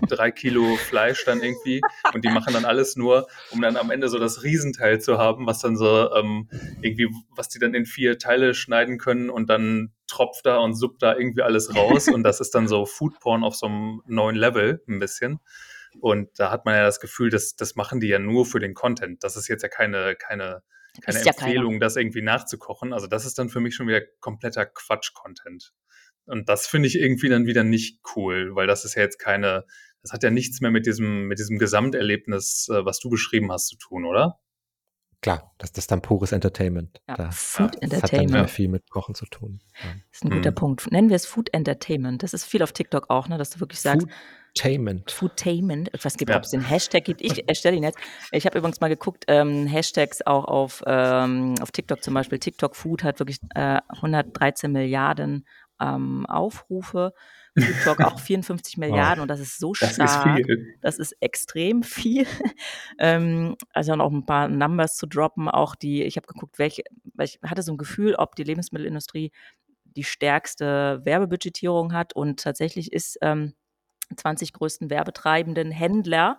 [0.08, 1.80] drei Kilo Fleisch dann irgendwie
[2.12, 5.46] und die machen dann alles nur, um dann am Ende so das Riesenteil zu haben,
[5.46, 6.48] was dann so ähm,
[6.82, 11.02] irgendwie, was die dann in vier Teile schneiden können und dann tropft da und suppt
[11.02, 14.82] da irgendwie alles raus und das ist dann so Foodporn auf so einem neuen Level
[14.88, 15.40] ein bisschen.
[16.00, 18.74] Und da hat man ja das Gefühl, dass das machen die ja nur für den
[18.74, 19.24] Content.
[19.24, 20.62] Das ist jetzt ja keine, keine,
[21.00, 22.92] keine Empfehlung, ja das irgendwie nachzukochen.
[22.92, 25.72] Also das ist dann für mich schon wieder kompletter Quatsch-Content.
[26.26, 29.64] Und das finde ich irgendwie dann wieder nicht cool, weil das ist ja jetzt keine,
[30.02, 33.68] das hat ja nichts mehr mit diesem, mit diesem Gesamterlebnis, äh, was du beschrieben hast,
[33.68, 34.40] zu tun, oder?
[35.22, 37.00] Klar, das, das ist dann pures Entertainment.
[37.08, 37.92] Ja, da, Food Entertainment.
[37.92, 39.60] Das hat dann ja viel mit Kochen zu tun.
[39.82, 39.88] Ja.
[40.10, 40.54] Das ist ein guter mhm.
[40.54, 40.92] Punkt.
[40.92, 42.22] Nennen wir es Food Entertainment.
[42.22, 44.06] Das ist viel auf TikTok auch, ne, dass du wirklich sagst.
[44.56, 45.10] Foodtainment.
[45.10, 45.90] Foodtainment.
[45.92, 47.20] Ich weiß nicht, ob es den Hashtag gibt.
[47.20, 47.98] Ich erstelle ihn jetzt.
[48.32, 52.38] Ich habe übrigens mal geguckt, ähm, Hashtags auch auf, ähm, auf TikTok zum Beispiel.
[52.38, 55.46] TikTok Food hat wirklich äh, 113 Milliarden
[55.80, 57.12] ähm, Aufrufe.
[57.56, 59.96] TikTok auch 54 Milliarden und das ist so stark.
[59.96, 60.76] Das ist viel.
[60.82, 62.26] Das ist extrem viel.
[62.98, 66.82] ähm, also noch ein paar Numbers zu droppen, auch die, ich habe geguckt, welche,
[67.14, 69.32] weil ich hatte so ein Gefühl, ob die Lebensmittelindustrie
[69.84, 73.54] die stärkste Werbebudgetierung hat und tatsächlich ist ähm,
[74.14, 76.38] 20 größten werbetreibenden Händler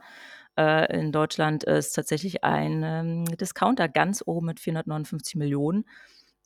[0.58, 5.86] Äh, in Deutschland ist tatsächlich ein ähm, Discounter ganz oben mit 459 Millionen,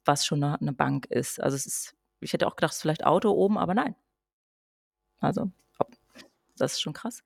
[0.05, 1.41] was schon eine, eine Bank ist.
[1.41, 3.95] Also es ist, ich hätte auch gedacht, es ist vielleicht Auto oben, aber nein.
[5.21, 5.49] Also,
[6.57, 7.23] das ist schon krass.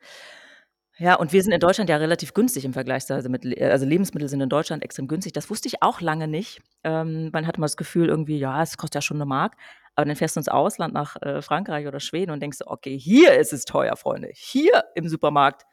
[0.98, 3.10] Ja, und wir sind in Deutschland ja relativ günstig im Vergleich.
[3.12, 5.34] Also, mit, also Lebensmittel sind in Deutschland extrem günstig.
[5.34, 6.62] Das wusste ich auch lange nicht.
[6.84, 9.58] Ähm, man hat mal das Gefühl, irgendwie, ja, es kostet ja schon eine Mark.
[9.96, 13.34] Aber dann fährst du ins Ausland nach äh, Frankreich oder Schweden und denkst, okay, hier
[13.34, 14.30] ist es teuer, Freunde.
[14.34, 15.64] Hier im Supermarkt,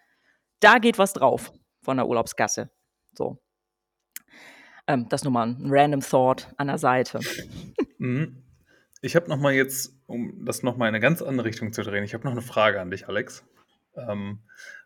[0.60, 2.70] da geht was drauf von der Urlaubsgasse.
[3.12, 3.38] So.
[4.86, 7.20] Ähm, das nur mal ein random Thought an der Seite.
[7.98, 8.42] Mhm.
[9.00, 11.82] Ich habe noch mal jetzt, um das noch mal in eine ganz andere Richtung zu
[11.82, 13.44] drehen, ich habe noch eine Frage an dich, Alex.
[13.96, 14.40] Ähm,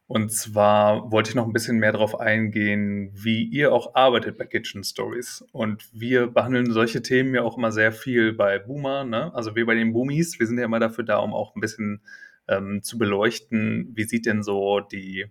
[0.06, 4.46] und zwar wollte ich noch ein bisschen mehr darauf eingehen, wie ihr auch arbeitet bei
[4.46, 5.44] Kitchen Stories.
[5.50, 9.34] Und wir behandeln solche Themen ja auch immer sehr viel bei Boomer, ne?
[9.34, 12.02] Also wir bei den Boomies, wir sind ja immer dafür da, um auch ein bisschen
[12.46, 15.26] ähm, zu beleuchten, wie sieht denn so die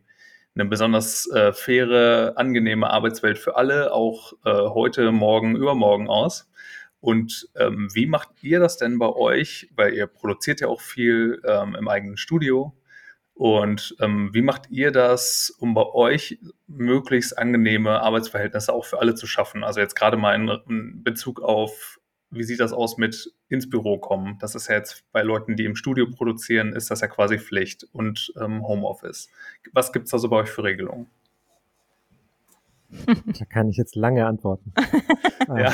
[0.56, 6.50] eine besonders äh, faire, angenehme Arbeitswelt für alle, auch äh, heute, morgen, übermorgen aus.
[7.06, 9.70] Und ähm, wie macht ihr das denn bei euch?
[9.76, 12.76] Weil ihr produziert ja auch viel ähm, im eigenen Studio.
[13.36, 19.14] Und ähm, wie macht ihr das, um bei euch möglichst angenehme Arbeitsverhältnisse auch für alle
[19.14, 19.64] zu schaffen?
[19.64, 22.00] Also jetzt gerade mal in, in Bezug auf,
[22.32, 24.40] wie sieht das aus mit ins Büro kommen?
[24.40, 27.84] Das ist ja jetzt bei Leuten, die im Studio produzieren, ist das ja quasi Pflicht
[27.92, 29.30] und ähm, Homeoffice.
[29.74, 31.06] Was gibt es da so bei euch für Regelungen?
[33.06, 34.74] Da kann ich jetzt lange antworten.
[35.56, 35.72] ja.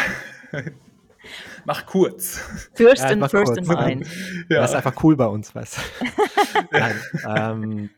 [1.66, 2.40] Mach kurz.
[2.74, 4.08] First ja, in, first in mind.
[4.50, 4.62] Ja.
[4.62, 5.78] Das ist einfach cool bei uns, was.
[6.72, 6.96] Nein,
[7.28, 7.90] ähm,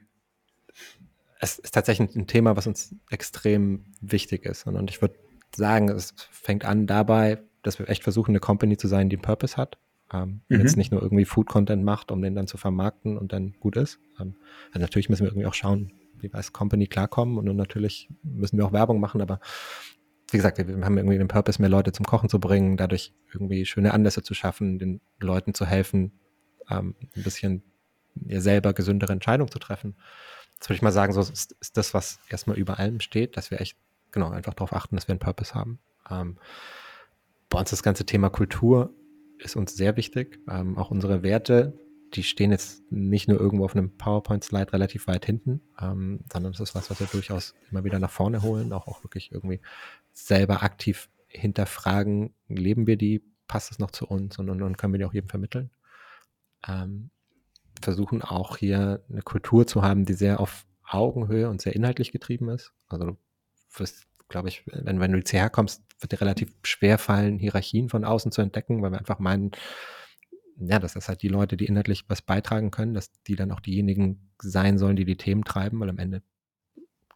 [1.39, 4.65] es ist tatsächlich ein Thema, was uns extrem wichtig ist.
[4.67, 5.15] Und ich würde
[5.55, 9.23] sagen, es fängt an dabei, dass wir echt versuchen, eine Company zu sein, die einen
[9.23, 9.77] Purpose hat.
[10.11, 10.59] Ähm, mhm.
[10.59, 13.99] Jetzt nicht nur irgendwie Food-Content macht, um den dann zu vermarkten und dann gut ist.
[14.19, 14.35] Ähm,
[14.67, 18.57] also natürlich müssen wir irgendwie auch schauen, wie wir als Company klarkommen und natürlich müssen
[18.57, 19.39] wir auch Werbung machen, aber
[20.33, 23.65] wie gesagt, wir haben irgendwie den Purpose, mehr Leute zum Kochen zu bringen, dadurch irgendwie
[23.65, 26.19] schöne Anlässe zu schaffen, den Leuten zu helfen,
[26.69, 27.63] ähm, ein bisschen
[28.25, 29.95] ja, selber gesündere Entscheidungen zu treffen.
[30.59, 33.51] Das würde ich mal sagen, so ist, ist, das, was erstmal über allem steht, dass
[33.51, 33.77] wir echt,
[34.11, 35.79] genau, einfach darauf achten, dass wir einen Purpose haben.
[36.09, 36.37] Ähm,
[37.49, 38.93] bei uns das ganze Thema Kultur
[39.39, 40.39] ist uns sehr wichtig.
[40.49, 41.77] Ähm, auch unsere Werte,
[42.13, 46.59] die stehen jetzt nicht nur irgendwo auf einem PowerPoint-Slide relativ weit hinten, ähm, sondern es
[46.59, 49.61] ist was, was wir durchaus immer wieder nach vorne holen, auch, auch wirklich irgendwie
[50.11, 54.93] selber aktiv hinterfragen, leben wir die, passt es noch zu uns und, und, und können
[54.93, 55.71] wir die auch jedem vermitteln.
[56.67, 57.09] Ähm,
[57.81, 62.49] versuchen auch hier eine Kultur zu haben, die sehr auf Augenhöhe und sehr inhaltlich getrieben
[62.49, 62.73] ist.
[62.87, 63.17] Also du
[63.75, 67.89] wirst, glaube ich, wenn, wenn du jetzt hierher kommst, wird dir relativ schwer fallen, Hierarchien
[67.89, 69.51] von außen zu entdecken, weil wir einfach meinen,
[70.59, 73.59] ja, dass das halt die Leute, die inhaltlich was beitragen können, dass die dann auch
[73.59, 76.21] diejenigen sein sollen, die die Themen treiben, weil am Ende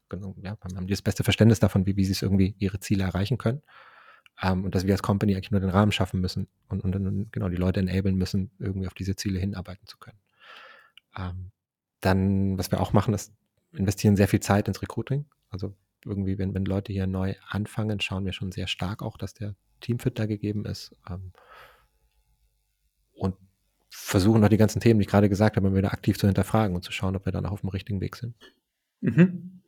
[0.10, 3.04] genau, ja, haben die das beste Verständnis davon, wie, wie sie es irgendwie ihre Ziele
[3.04, 3.62] erreichen können.
[4.39, 6.91] Um, ähm, und dass wir als Company eigentlich nur den Rahmen schaffen müssen und, und
[6.91, 10.19] dann genau die Leute enablen müssen, irgendwie auf diese Ziele hinarbeiten zu können.
[11.15, 11.52] Um, ähm,
[12.02, 13.34] dann, was wir auch machen, ist
[13.73, 15.26] investieren sehr viel Zeit ins Recruiting.
[15.50, 19.34] Also irgendwie, wenn, wenn Leute hier neu anfangen, schauen wir schon sehr stark auch, dass
[19.34, 20.95] der Teamfit da gegeben ist.
[21.10, 21.38] Um, ähm, und
[23.97, 26.83] versuchen noch die ganzen Themen, die ich gerade gesagt habe, wieder aktiv zu hinterfragen und
[26.83, 28.36] zu schauen, ob wir dann auch auf dem richtigen Weg sind.
[29.01, 29.62] Mhm.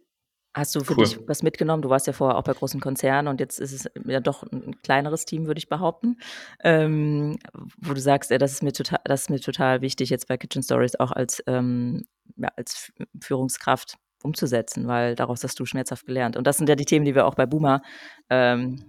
[0.54, 1.04] Hast du für cool.
[1.04, 1.82] dich was mitgenommen?
[1.82, 4.82] Du warst ja vorher auch bei großen Konzernen und jetzt ist es ja doch ein
[4.82, 6.18] kleineres Team, würde ich behaupten.
[6.64, 7.38] Ähm,
[7.78, 10.38] wo du sagst, ja, das ist mir total, das ist mir total wichtig, jetzt bei
[10.38, 12.06] Kitchen Stories auch als, ähm,
[12.38, 16.38] ja, als Führungskraft umzusetzen, weil daraus hast du schmerzhaft gelernt.
[16.38, 17.82] Und das sind ja die Themen, die wir auch bei Boomer
[18.30, 18.86] ähm,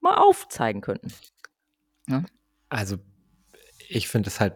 [0.00, 1.12] mal aufzeigen könnten.
[2.08, 2.24] Ja?
[2.68, 2.96] Also
[3.96, 4.54] ich finde es halt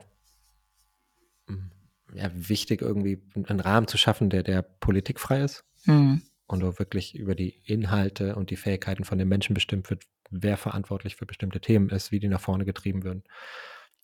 [1.46, 1.70] hm,
[2.14, 5.64] ja, wichtig, irgendwie einen Rahmen zu schaffen, der, der politikfrei ist.
[5.84, 6.22] Mhm.
[6.46, 10.56] Und wo wirklich über die Inhalte und die Fähigkeiten von den Menschen bestimmt wird, wer
[10.56, 13.24] verantwortlich für bestimmte Themen ist, wie die nach vorne getrieben werden.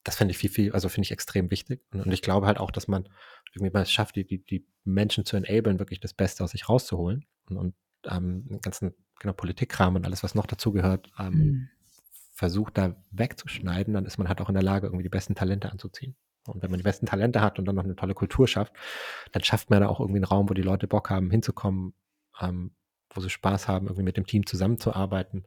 [0.03, 1.83] Das finde ich viel, viel, also finde ich extrem wichtig.
[1.93, 3.09] Und, und, ich glaube halt auch, dass man
[3.55, 6.69] irgendwie mal es schafft, die, die, die Menschen zu enablen, wirklich das Beste aus sich
[6.69, 7.27] rauszuholen.
[7.49, 7.75] Und, und
[8.07, 11.69] ähm, den ganzen genau, Politikkram und alles, was noch dazu gehört, ähm, mhm.
[12.33, 15.71] Versucht da wegzuschneiden, dann ist man halt auch in der Lage, irgendwie die besten Talente
[15.71, 16.17] anzuziehen.
[16.49, 18.73] Und wenn man die besten Talente hat und dann noch eine tolle Kultur schafft,
[19.31, 21.95] dann schafft man da auch irgendwie einen Raum, wo die Leute Bock haben, hinzukommen,
[22.41, 22.73] ähm,
[23.11, 25.47] wo sie Spaß haben, irgendwie mit dem Team zusammenzuarbeiten.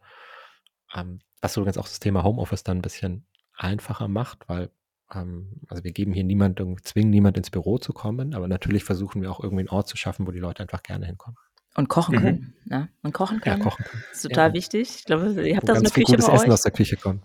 [0.94, 3.26] Ähm, was übrigens auch das Thema Homeoffice dann ein bisschen
[3.58, 4.70] einfacher macht, weil
[5.14, 9.22] ähm, also wir geben hier niemand, zwingen niemand ins Büro zu kommen, aber natürlich versuchen
[9.22, 11.38] wir auch irgendwie einen Ort zu schaffen, wo die Leute einfach gerne hinkommen.
[11.76, 12.22] Und kochen mhm.
[12.22, 12.54] können.
[12.66, 12.90] Ne?
[13.04, 13.60] Und kochen können.
[13.60, 14.04] Ja, kochen können.
[14.10, 14.54] Das ist total ja.
[14.54, 14.96] wichtig.
[15.00, 17.22] Ich glaube, ihr habt da so eine Küche gutes bei Essen aus der Küche kommen.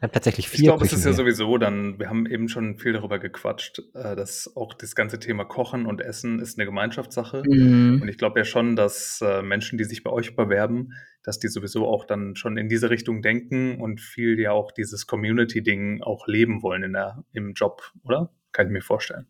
[0.00, 2.78] Wir haben tatsächlich vier Ich glaube, es ist ja sowieso dann, wir haben eben schon
[2.78, 7.42] viel darüber gequatscht, äh, dass auch das ganze Thema Kochen und Essen ist eine Gemeinschaftssache.
[7.46, 8.00] Mhm.
[8.00, 11.48] Und ich glaube ja schon, dass äh, Menschen, die sich bei euch bewerben, dass die
[11.48, 16.26] sowieso auch dann schon in diese Richtung denken und viel ja auch dieses Community-Ding auch
[16.26, 18.32] leben wollen in der, im Job, oder?
[18.52, 19.26] Kann ich mir vorstellen.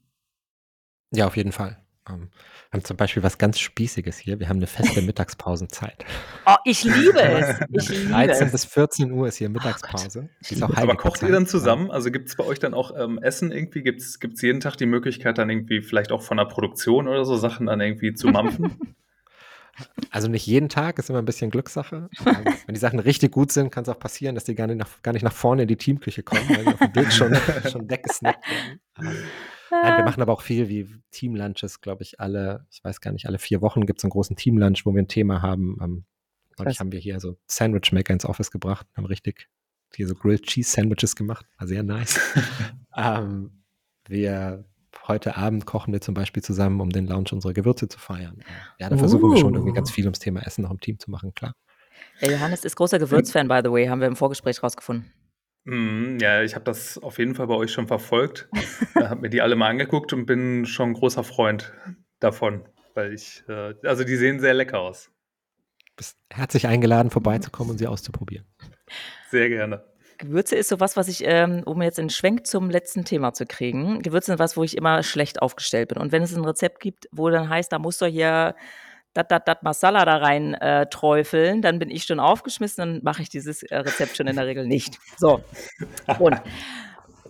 [1.10, 1.82] Ja, auf jeden Fall.
[2.08, 2.30] Ähm,
[2.70, 4.38] wir haben zum Beispiel was ganz Spießiges hier.
[4.40, 6.04] Wir haben eine feste Mittagspausenzeit.
[6.46, 7.60] Oh, ich liebe es.
[7.70, 8.52] Ich liebe 13 es.
[8.52, 10.28] bis 14 Uhr ist hier Mittagspause.
[10.60, 11.90] Oh Aber kocht ihr dann zusammen?
[11.90, 13.82] Also gibt es bei euch dann auch ähm, Essen irgendwie?
[13.82, 17.36] Gibt es jeden Tag die Möglichkeit, dann irgendwie vielleicht auch von der Produktion oder so
[17.36, 18.78] Sachen dann irgendwie zu mampfen?
[20.10, 22.10] Also nicht jeden Tag, ist immer ein bisschen Glückssache.
[22.26, 24.76] Ähm, wenn die Sachen richtig gut sind, kann es auch passieren, dass die gar nicht,
[24.76, 27.34] nach, gar nicht nach vorne in die Teamküche kommen, weil sie auf dem Bild schon,
[27.70, 29.24] schon weggesnackt werden.
[29.70, 33.26] Nein, wir machen aber auch viel wie Teamlunches, glaube ich, alle, ich weiß gar nicht,
[33.26, 35.76] alle vier Wochen gibt es einen großen Teamlunch, wo wir ein Thema haben.
[35.80, 36.04] Ähm,
[36.58, 39.48] neulich haben wir hier so Sandwich Maker ins Office gebracht, haben richtig
[39.94, 42.20] hier so Grilled Cheese Sandwiches gemacht, war sehr nice.
[42.96, 43.62] ähm,
[44.06, 44.64] wir
[45.06, 48.42] heute Abend kochen wir zum Beispiel zusammen, um den Lounge unserer Gewürze zu feiern.
[48.78, 48.98] Ja, da uh.
[48.98, 49.94] versuchen wir schon irgendwie ganz uh.
[49.94, 51.54] viel ums Thema Essen noch im Team zu machen, klar.
[52.20, 55.12] Der Johannes ist großer Gewürzfan, by the way, haben wir im Vorgespräch rausgefunden.
[55.64, 58.48] Mhm, ja, ich habe das auf jeden Fall bei euch schon verfolgt.
[58.94, 61.72] habe mir die alle mal angeguckt und bin schon großer Freund
[62.18, 65.10] davon, weil ich, äh, also die sehen sehr lecker aus.
[65.96, 68.46] Bist herzlich eingeladen, vorbeizukommen und sie auszuprobieren.
[69.30, 69.84] Sehr gerne.
[70.20, 74.02] Gewürze ist sowas, was ich, ähm, um jetzt einen Schwenk zum letzten Thema zu kriegen.
[74.02, 75.98] Gewürze sind was, wo ich immer schlecht aufgestellt bin.
[75.98, 78.54] Und wenn es ein Rezept gibt, wo dann heißt, da musst du hier
[79.12, 83.22] dat, dat, dat Masala da rein äh, träufeln, dann bin ich schon aufgeschmissen, dann mache
[83.22, 84.98] ich dieses äh, Rezept schon in der Regel nicht.
[85.16, 85.42] So.
[86.18, 86.40] Und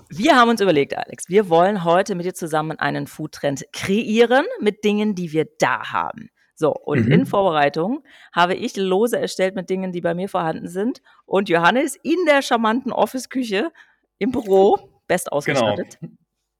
[0.08, 4.84] wir haben uns überlegt, Alex, wir wollen heute mit dir zusammen einen Foodtrend kreieren mit
[4.84, 6.30] Dingen, die wir da haben.
[6.54, 7.12] So, und mhm.
[7.12, 11.00] in Vorbereitung habe ich Lose erstellt mit Dingen, die bei mir vorhanden sind.
[11.24, 13.70] Und Johannes in der charmanten Office-Küche
[14.18, 15.36] im Büro, best genau.
[15.38, 15.98] ausgestattet.
[16.00, 16.12] Genau.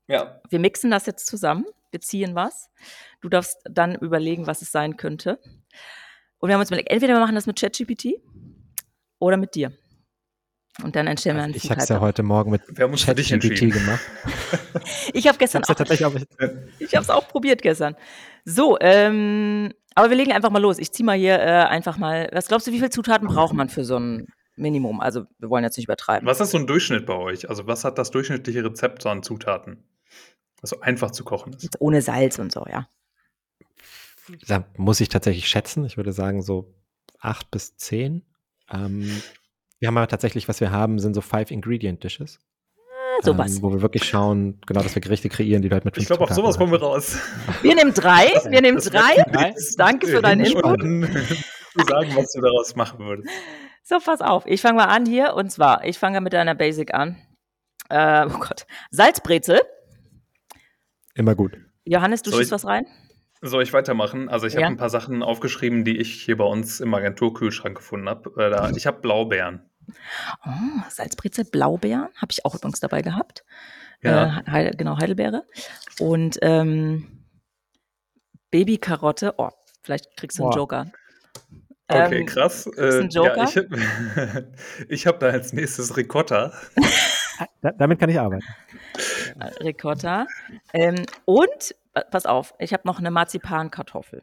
[0.09, 0.41] Ja.
[0.49, 2.69] Wir mixen das jetzt zusammen, wir ziehen was.
[3.21, 5.39] Du darfst dann überlegen, was es sein könnte.
[6.39, 8.15] Und wir haben uns überlegt, entweder wir machen das mit ChatGPT
[9.19, 9.73] oder mit dir.
[10.83, 14.01] Und dann entstehen wir also einen Ich habe es ja heute Morgen mit ChatGPT gemacht.
[15.13, 15.69] ich habe gestern auch,
[16.79, 17.97] ich habe es auch probiert gestern.
[18.45, 20.79] So, ähm, aber wir legen einfach mal los.
[20.79, 22.31] Ich ziehe mal hier äh, einfach mal.
[22.33, 24.27] Was glaubst du, wie viele Zutaten braucht man für so ein
[24.57, 25.01] Minimum?
[25.01, 26.27] Also wir wollen jetzt nicht übertreiben.
[26.27, 27.51] Was ist so ein Durchschnitt bei euch?
[27.51, 29.85] Also was hat das durchschnittliche Rezept so an Zutaten?
[30.61, 31.81] Was einfach zu kochen ist.
[31.81, 32.89] Ohne Salz und so, ja.
[34.47, 35.85] Da muss ich tatsächlich schätzen.
[35.85, 36.75] Ich würde sagen so
[37.19, 38.23] acht bis zehn.
[38.71, 39.23] Ähm,
[39.79, 42.39] wir haben aber tatsächlich, was wir haben, sind so Five-Ingredient-Dishes.
[42.77, 43.57] Ah, sowas.
[43.57, 46.09] Ähm, wo wir wirklich schauen, genau, dass wir Gerichte kreieren, die Leute mit fünf Ich
[46.09, 47.17] glaube, auf sowas kommen wir raus.
[47.63, 48.27] Wir nehmen drei.
[48.49, 49.53] Wir nehmen drei.
[49.77, 50.81] Danke für deinen Input.
[51.79, 53.29] zu sagen, was du daraus machen würdest.
[53.83, 54.45] So, pass auf.
[54.47, 55.35] Ich fange mal an hier.
[55.35, 57.17] Und zwar, ich fange mit einer Basic an.
[57.89, 58.67] Äh, oh Gott.
[58.91, 59.61] Salzbrezel.
[61.15, 61.59] Immer gut.
[61.85, 62.87] Johannes, du schießt was rein?
[63.43, 64.29] Soll ich weitermachen?
[64.29, 64.63] Also ich ja.
[64.63, 68.33] habe ein paar Sachen aufgeschrieben, die ich hier bei uns im Agenturkühlschrank gefunden habe.
[68.37, 69.63] Äh, ich habe Blaubeeren.
[70.45, 70.51] Oh,
[70.89, 73.45] Salzbrezel, Blaubeeren habe ich auch übrigens dabei gehabt.
[74.03, 74.43] Ja.
[74.47, 75.45] Äh, Heil, genau, Heidelbeere.
[75.99, 77.25] Und ähm,
[78.51, 79.35] Babykarotte.
[79.39, 79.51] Oh,
[79.83, 80.93] vielleicht kriegst du einen Joker.
[81.89, 82.67] Okay, ähm, krass.
[82.77, 83.37] Äh, Joker?
[83.37, 84.43] Ja,
[84.89, 86.53] ich habe hab da als nächstes Ricotta.
[87.63, 88.45] Da, damit kann ich arbeiten.
[89.61, 90.27] Ricotta.
[90.73, 91.75] Ähm, und,
[92.11, 94.23] pass auf, ich habe noch eine Marzipankartoffel.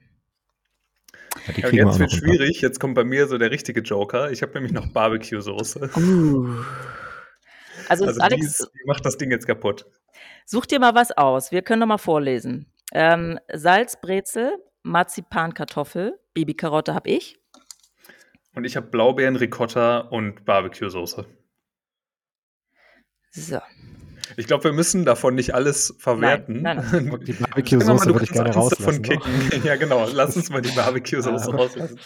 [1.55, 2.61] Ja, jetzt wird schwierig.
[2.61, 4.31] Jetzt kommt bei mir so der richtige Joker.
[4.31, 5.91] Ich habe nämlich noch Barbecue-Soße.
[5.95, 6.63] Uh.
[7.89, 9.85] Also, also Alex, die, die, macht das Ding jetzt kaputt.
[10.45, 11.51] Such dir mal was aus.
[11.51, 12.65] Wir können noch mal vorlesen.
[12.91, 17.39] Ähm, Salzbrezel, Marzipankartoffel, Babykarotte habe ich.
[18.55, 21.25] Und ich habe Blaubeeren, Ricotta und Barbecue-Soße.
[23.37, 23.59] So.
[24.35, 26.63] Ich glaube, wir müssen davon nicht alles verwerten.
[26.63, 27.19] Nein, nein, nein.
[27.25, 29.01] Die Barbecue-Soße würde ich gerne rauslassen.
[29.01, 29.31] Kicken.
[29.63, 30.07] ja, genau.
[30.11, 31.99] Lass uns mal die Barbecue-Soße rauslassen.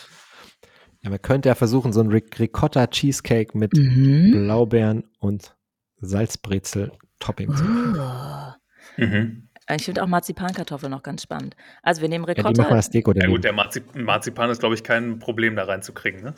[1.01, 4.31] Ja, man könnte ja versuchen, so ein Ricotta-Cheesecake mit mhm.
[4.31, 5.55] Blaubeeren und
[6.01, 8.55] Salzbrezel-Topping zu machen.
[8.97, 9.47] Mhm.
[9.72, 11.55] Äh, ich finde auch Marzipankartoffeln noch ganz spannend.
[11.82, 12.49] Also wir nehmen Ricotta.
[12.49, 15.19] Ja, die machen wir als Deko ja gut, der Marzip Marzipan ist, glaube ich, kein
[15.19, 16.22] Problem da reinzukriegen.
[16.22, 16.34] Ne?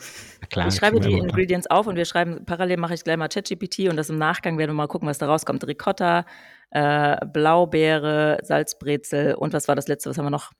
[0.50, 3.90] klar, ich schreibe die Ingredients auf und wir schreiben, parallel mache ich gleich mal ChatGPT
[3.90, 5.66] und das im Nachgang werden wir mal gucken, was da rauskommt.
[5.66, 6.24] Ricotta,
[6.70, 10.52] äh, Blaubeere, Salzbrezel und was war das letzte, was haben wir noch?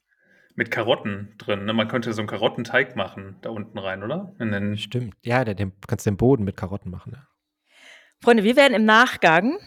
[0.57, 1.64] Mit Karotten drin.
[1.64, 1.72] Ne?
[1.72, 4.35] Man könnte so einen Karottenteig machen, da unten rein, oder?
[4.77, 5.14] Stimmt.
[5.25, 7.12] Ja, den, du kannst den Boden mit Karotten machen.
[7.16, 7.27] Ja.
[8.22, 9.59] Freunde, wir werden im Nachgang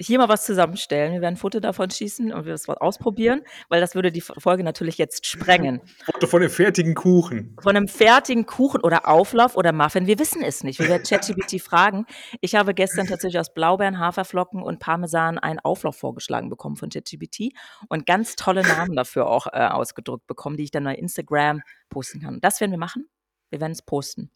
[0.00, 1.12] hier mal was zusammenstellen.
[1.12, 4.62] Wir werden ein Foto davon schießen und wir das ausprobieren, weil das würde die Folge
[4.62, 5.80] natürlich jetzt sprengen.
[6.04, 7.56] Foto von dem fertigen Kuchen.
[7.60, 10.06] Von einem fertigen Kuchen oder Auflauf oder Muffin.
[10.06, 10.78] Wir wissen es nicht.
[10.78, 12.06] Wir werden ChatGPT fragen.
[12.40, 17.52] Ich habe gestern tatsächlich aus Blaubeeren, Haferflocken und Parmesan einen Auflauf vorgeschlagen bekommen von ChatGPT
[17.88, 22.20] und ganz tolle Namen dafür auch äh, ausgedrückt bekommen, die ich dann bei Instagram posten
[22.20, 22.40] kann.
[22.40, 23.08] Das werden wir machen.
[23.50, 24.30] Wir werden es posten.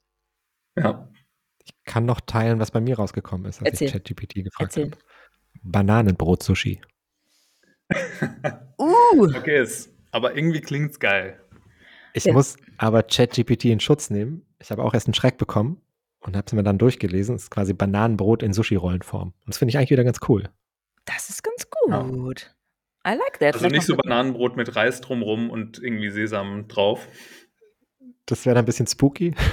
[0.77, 1.09] Ja.
[1.65, 3.87] Ich kann noch teilen, was bei mir rausgekommen ist, als Erzähl.
[3.87, 4.91] ich ChatGPT gefragt Erzähl.
[4.91, 4.99] habe.
[5.63, 6.81] Bananenbrot-Sushi.
[8.79, 11.39] Uh, Okay, ist, aber irgendwie klingt's geil.
[12.15, 12.33] Ich Ja.
[12.33, 14.45] muss aber ChatGPT in Schutz nehmen.
[14.61, 15.81] Ich habe auch erst einen Schreck bekommen
[16.21, 17.37] und habe es mir dann durchgelesen.
[17.37, 19.29] Es ist quasi Bananenbrot in Sushi-Rollenform.
[19.29, 20.49] Und das finde ich eigentlich wieder ganz cool.
[21.05, 22.03] das ist ganz Ja.
[22.03, 22.55] gut.
[23.07, 23.55] I like that.
[23.55, 27.07] Also Vielleicht nicht so Bananenbrot mit Reis drumrum und irgendwie Sesam drauf.
[28.27, 29.35] Das wäre dann ein bisschen spooky.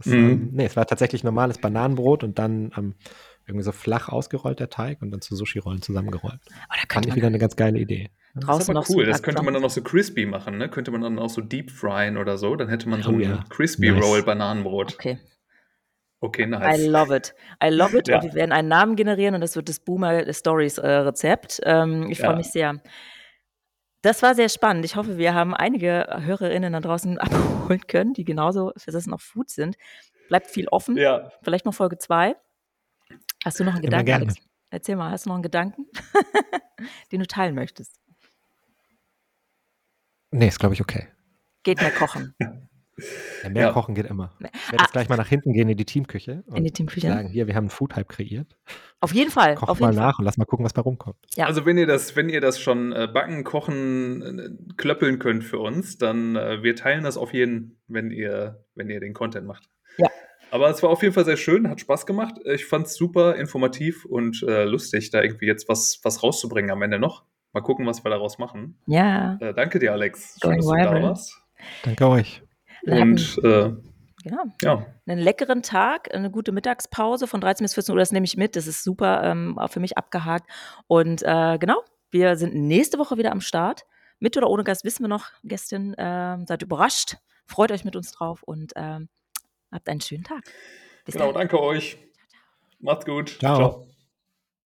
[0.00, 0.14] Das, Mhm.
[0.14, 2.94] ähm, nee, es war tatsächlich normales Bananenbrot und dann ähm,
[3.48, 6.40] irgendwie so flach ausgerollt der Teig und dann zu Sushi-Rollen zusammengerollt.
[6.46, 8.10] Oh, da Fand ich wieder eine ganz geile Idee.
[8.34, 9.04] Das draußen ist aber noch so cool.
[9.04, 10.68] ein Das könnte man dann auch so crispy machen, ne?
[10.68, 12.54] Könnte man dann auch so deep fryen oder so.
[12.56, 13.44] Dann hätte man so Oh ein ja.
[13.48, 14.04] crispy Nice.
[14.04, 14.94] Roll Bananenbrot.
[14.94, 15.18] Okay.
[16.20, 16.86] Okay, I nice.
[16.86, 17.34] love it.
[17.62, 18.08] I love it.
[18.08, 18.16] Ja.
[18.16, 21.60] Und wir werden einen Namen generieren und das wird das Boomer Stories äh, Rezept.
[21.64, 22.36] Ähm, ich freue Ja.
[22.36, 22.82] mich sehr.
[24.02, 24.84] Das war sehr spannend.
[24.84, 27.18] Ich hoffe, wir haben einige Hörerinnen da draußen
[27.68, 29.76] abholen können, die genauso versessen auf Food sind.
[30.28, 30.96] Bleibt viel offen.
[30.96, 31.30] Ja.
[31.42, 32.36] Vielleicht noch Folge 2.
[33.44, 34.24] Hast du noch einen Immer Gedanken, gerne.
[34.26, 34.48] Alex?
[34.70, 35.86] Erzähl mal, hast du noch einen Gedanken,
[37.12, 37.98] den du teilen möchtest?
[40.30, 41.08] Nee, ist glaube ich okay.
[41.62, 42.34] Geht mehr kochen.
[43.44, 43.72] Ja, mehr Ja.
[43.72, 44.34] kochen geht immer.
[44.40, 47.06] Ich werde jetzt gleich mal nach hinten gehen in die Teamküche und In die Teamküche.
[47.06, 48.56] sagen, hier, wir haben einen Food-Hype kreiert.
[48.98, 49.54] Auf jeden Fall.
[49.54, 50.06] Koch auf mal jeden Fall.
[50.08, 51.16] nach und lass mal gucken, was bei rumkommt.
[51.36, 51.46] Ja.
[51.46, 55.60] Also wenn ihr das, wenn ihr das schon äh, backen, kochen, äh, klöppeln könnt für
[55.60, 59.70] uns, dann äh, wir teilen das auf jeden, wenn ihr, wenn ihr den Content macht.
[59.98, 60.08] Ja.
[60.50, 62.34] Aber es war auf jeden Fall sehr schön, hat Spaß gemacht.
[62.44, 66.82] Ich fand es super informativ und äh, lustig, da irgendwie jetzt was, was rauszubringen am
[66.82, 67.24] Ende noch.
[67.52, 68.78] Mal gucken, was wir daraus machen.
[68.86, 69.36] Ja.
[69.40, 70.38] Äh, danke dir, Alex.
[70.40, 71.42] Going Schön, dass du da warst.
[71.82, 72.42] Danke euch.
[72.86, 73.72] Und äh,
[74.24, 74.42] Genau.
[74.62, 78.36] ja, einen leckeren Tag, eine gute Mittagspause von 13 bis 14 Uhr, das nehme ich
[78.36, 78.56] mit.
[78.56, 80.50] Das ist super ähm, auch für mich abgehakt.
[80.86, 83.86] Und äh, genau, wir sind nächste Woche wieder am Start.
[84.18, 85.94] Mit oder ohne Gast wissen wir noch, Gästin.
[85.96, 89.08] ähm, seid überrascht, freut euch mit uns drauf und ähm,
[89.70, 90.44] habt einen schönen Tag.
[91.04, 91.34] Bis genau, dann.
[91.34, 91.96] danke euch.
[92.80, 93.38] Macht's gut.
[93.38, 93.87] Ciao.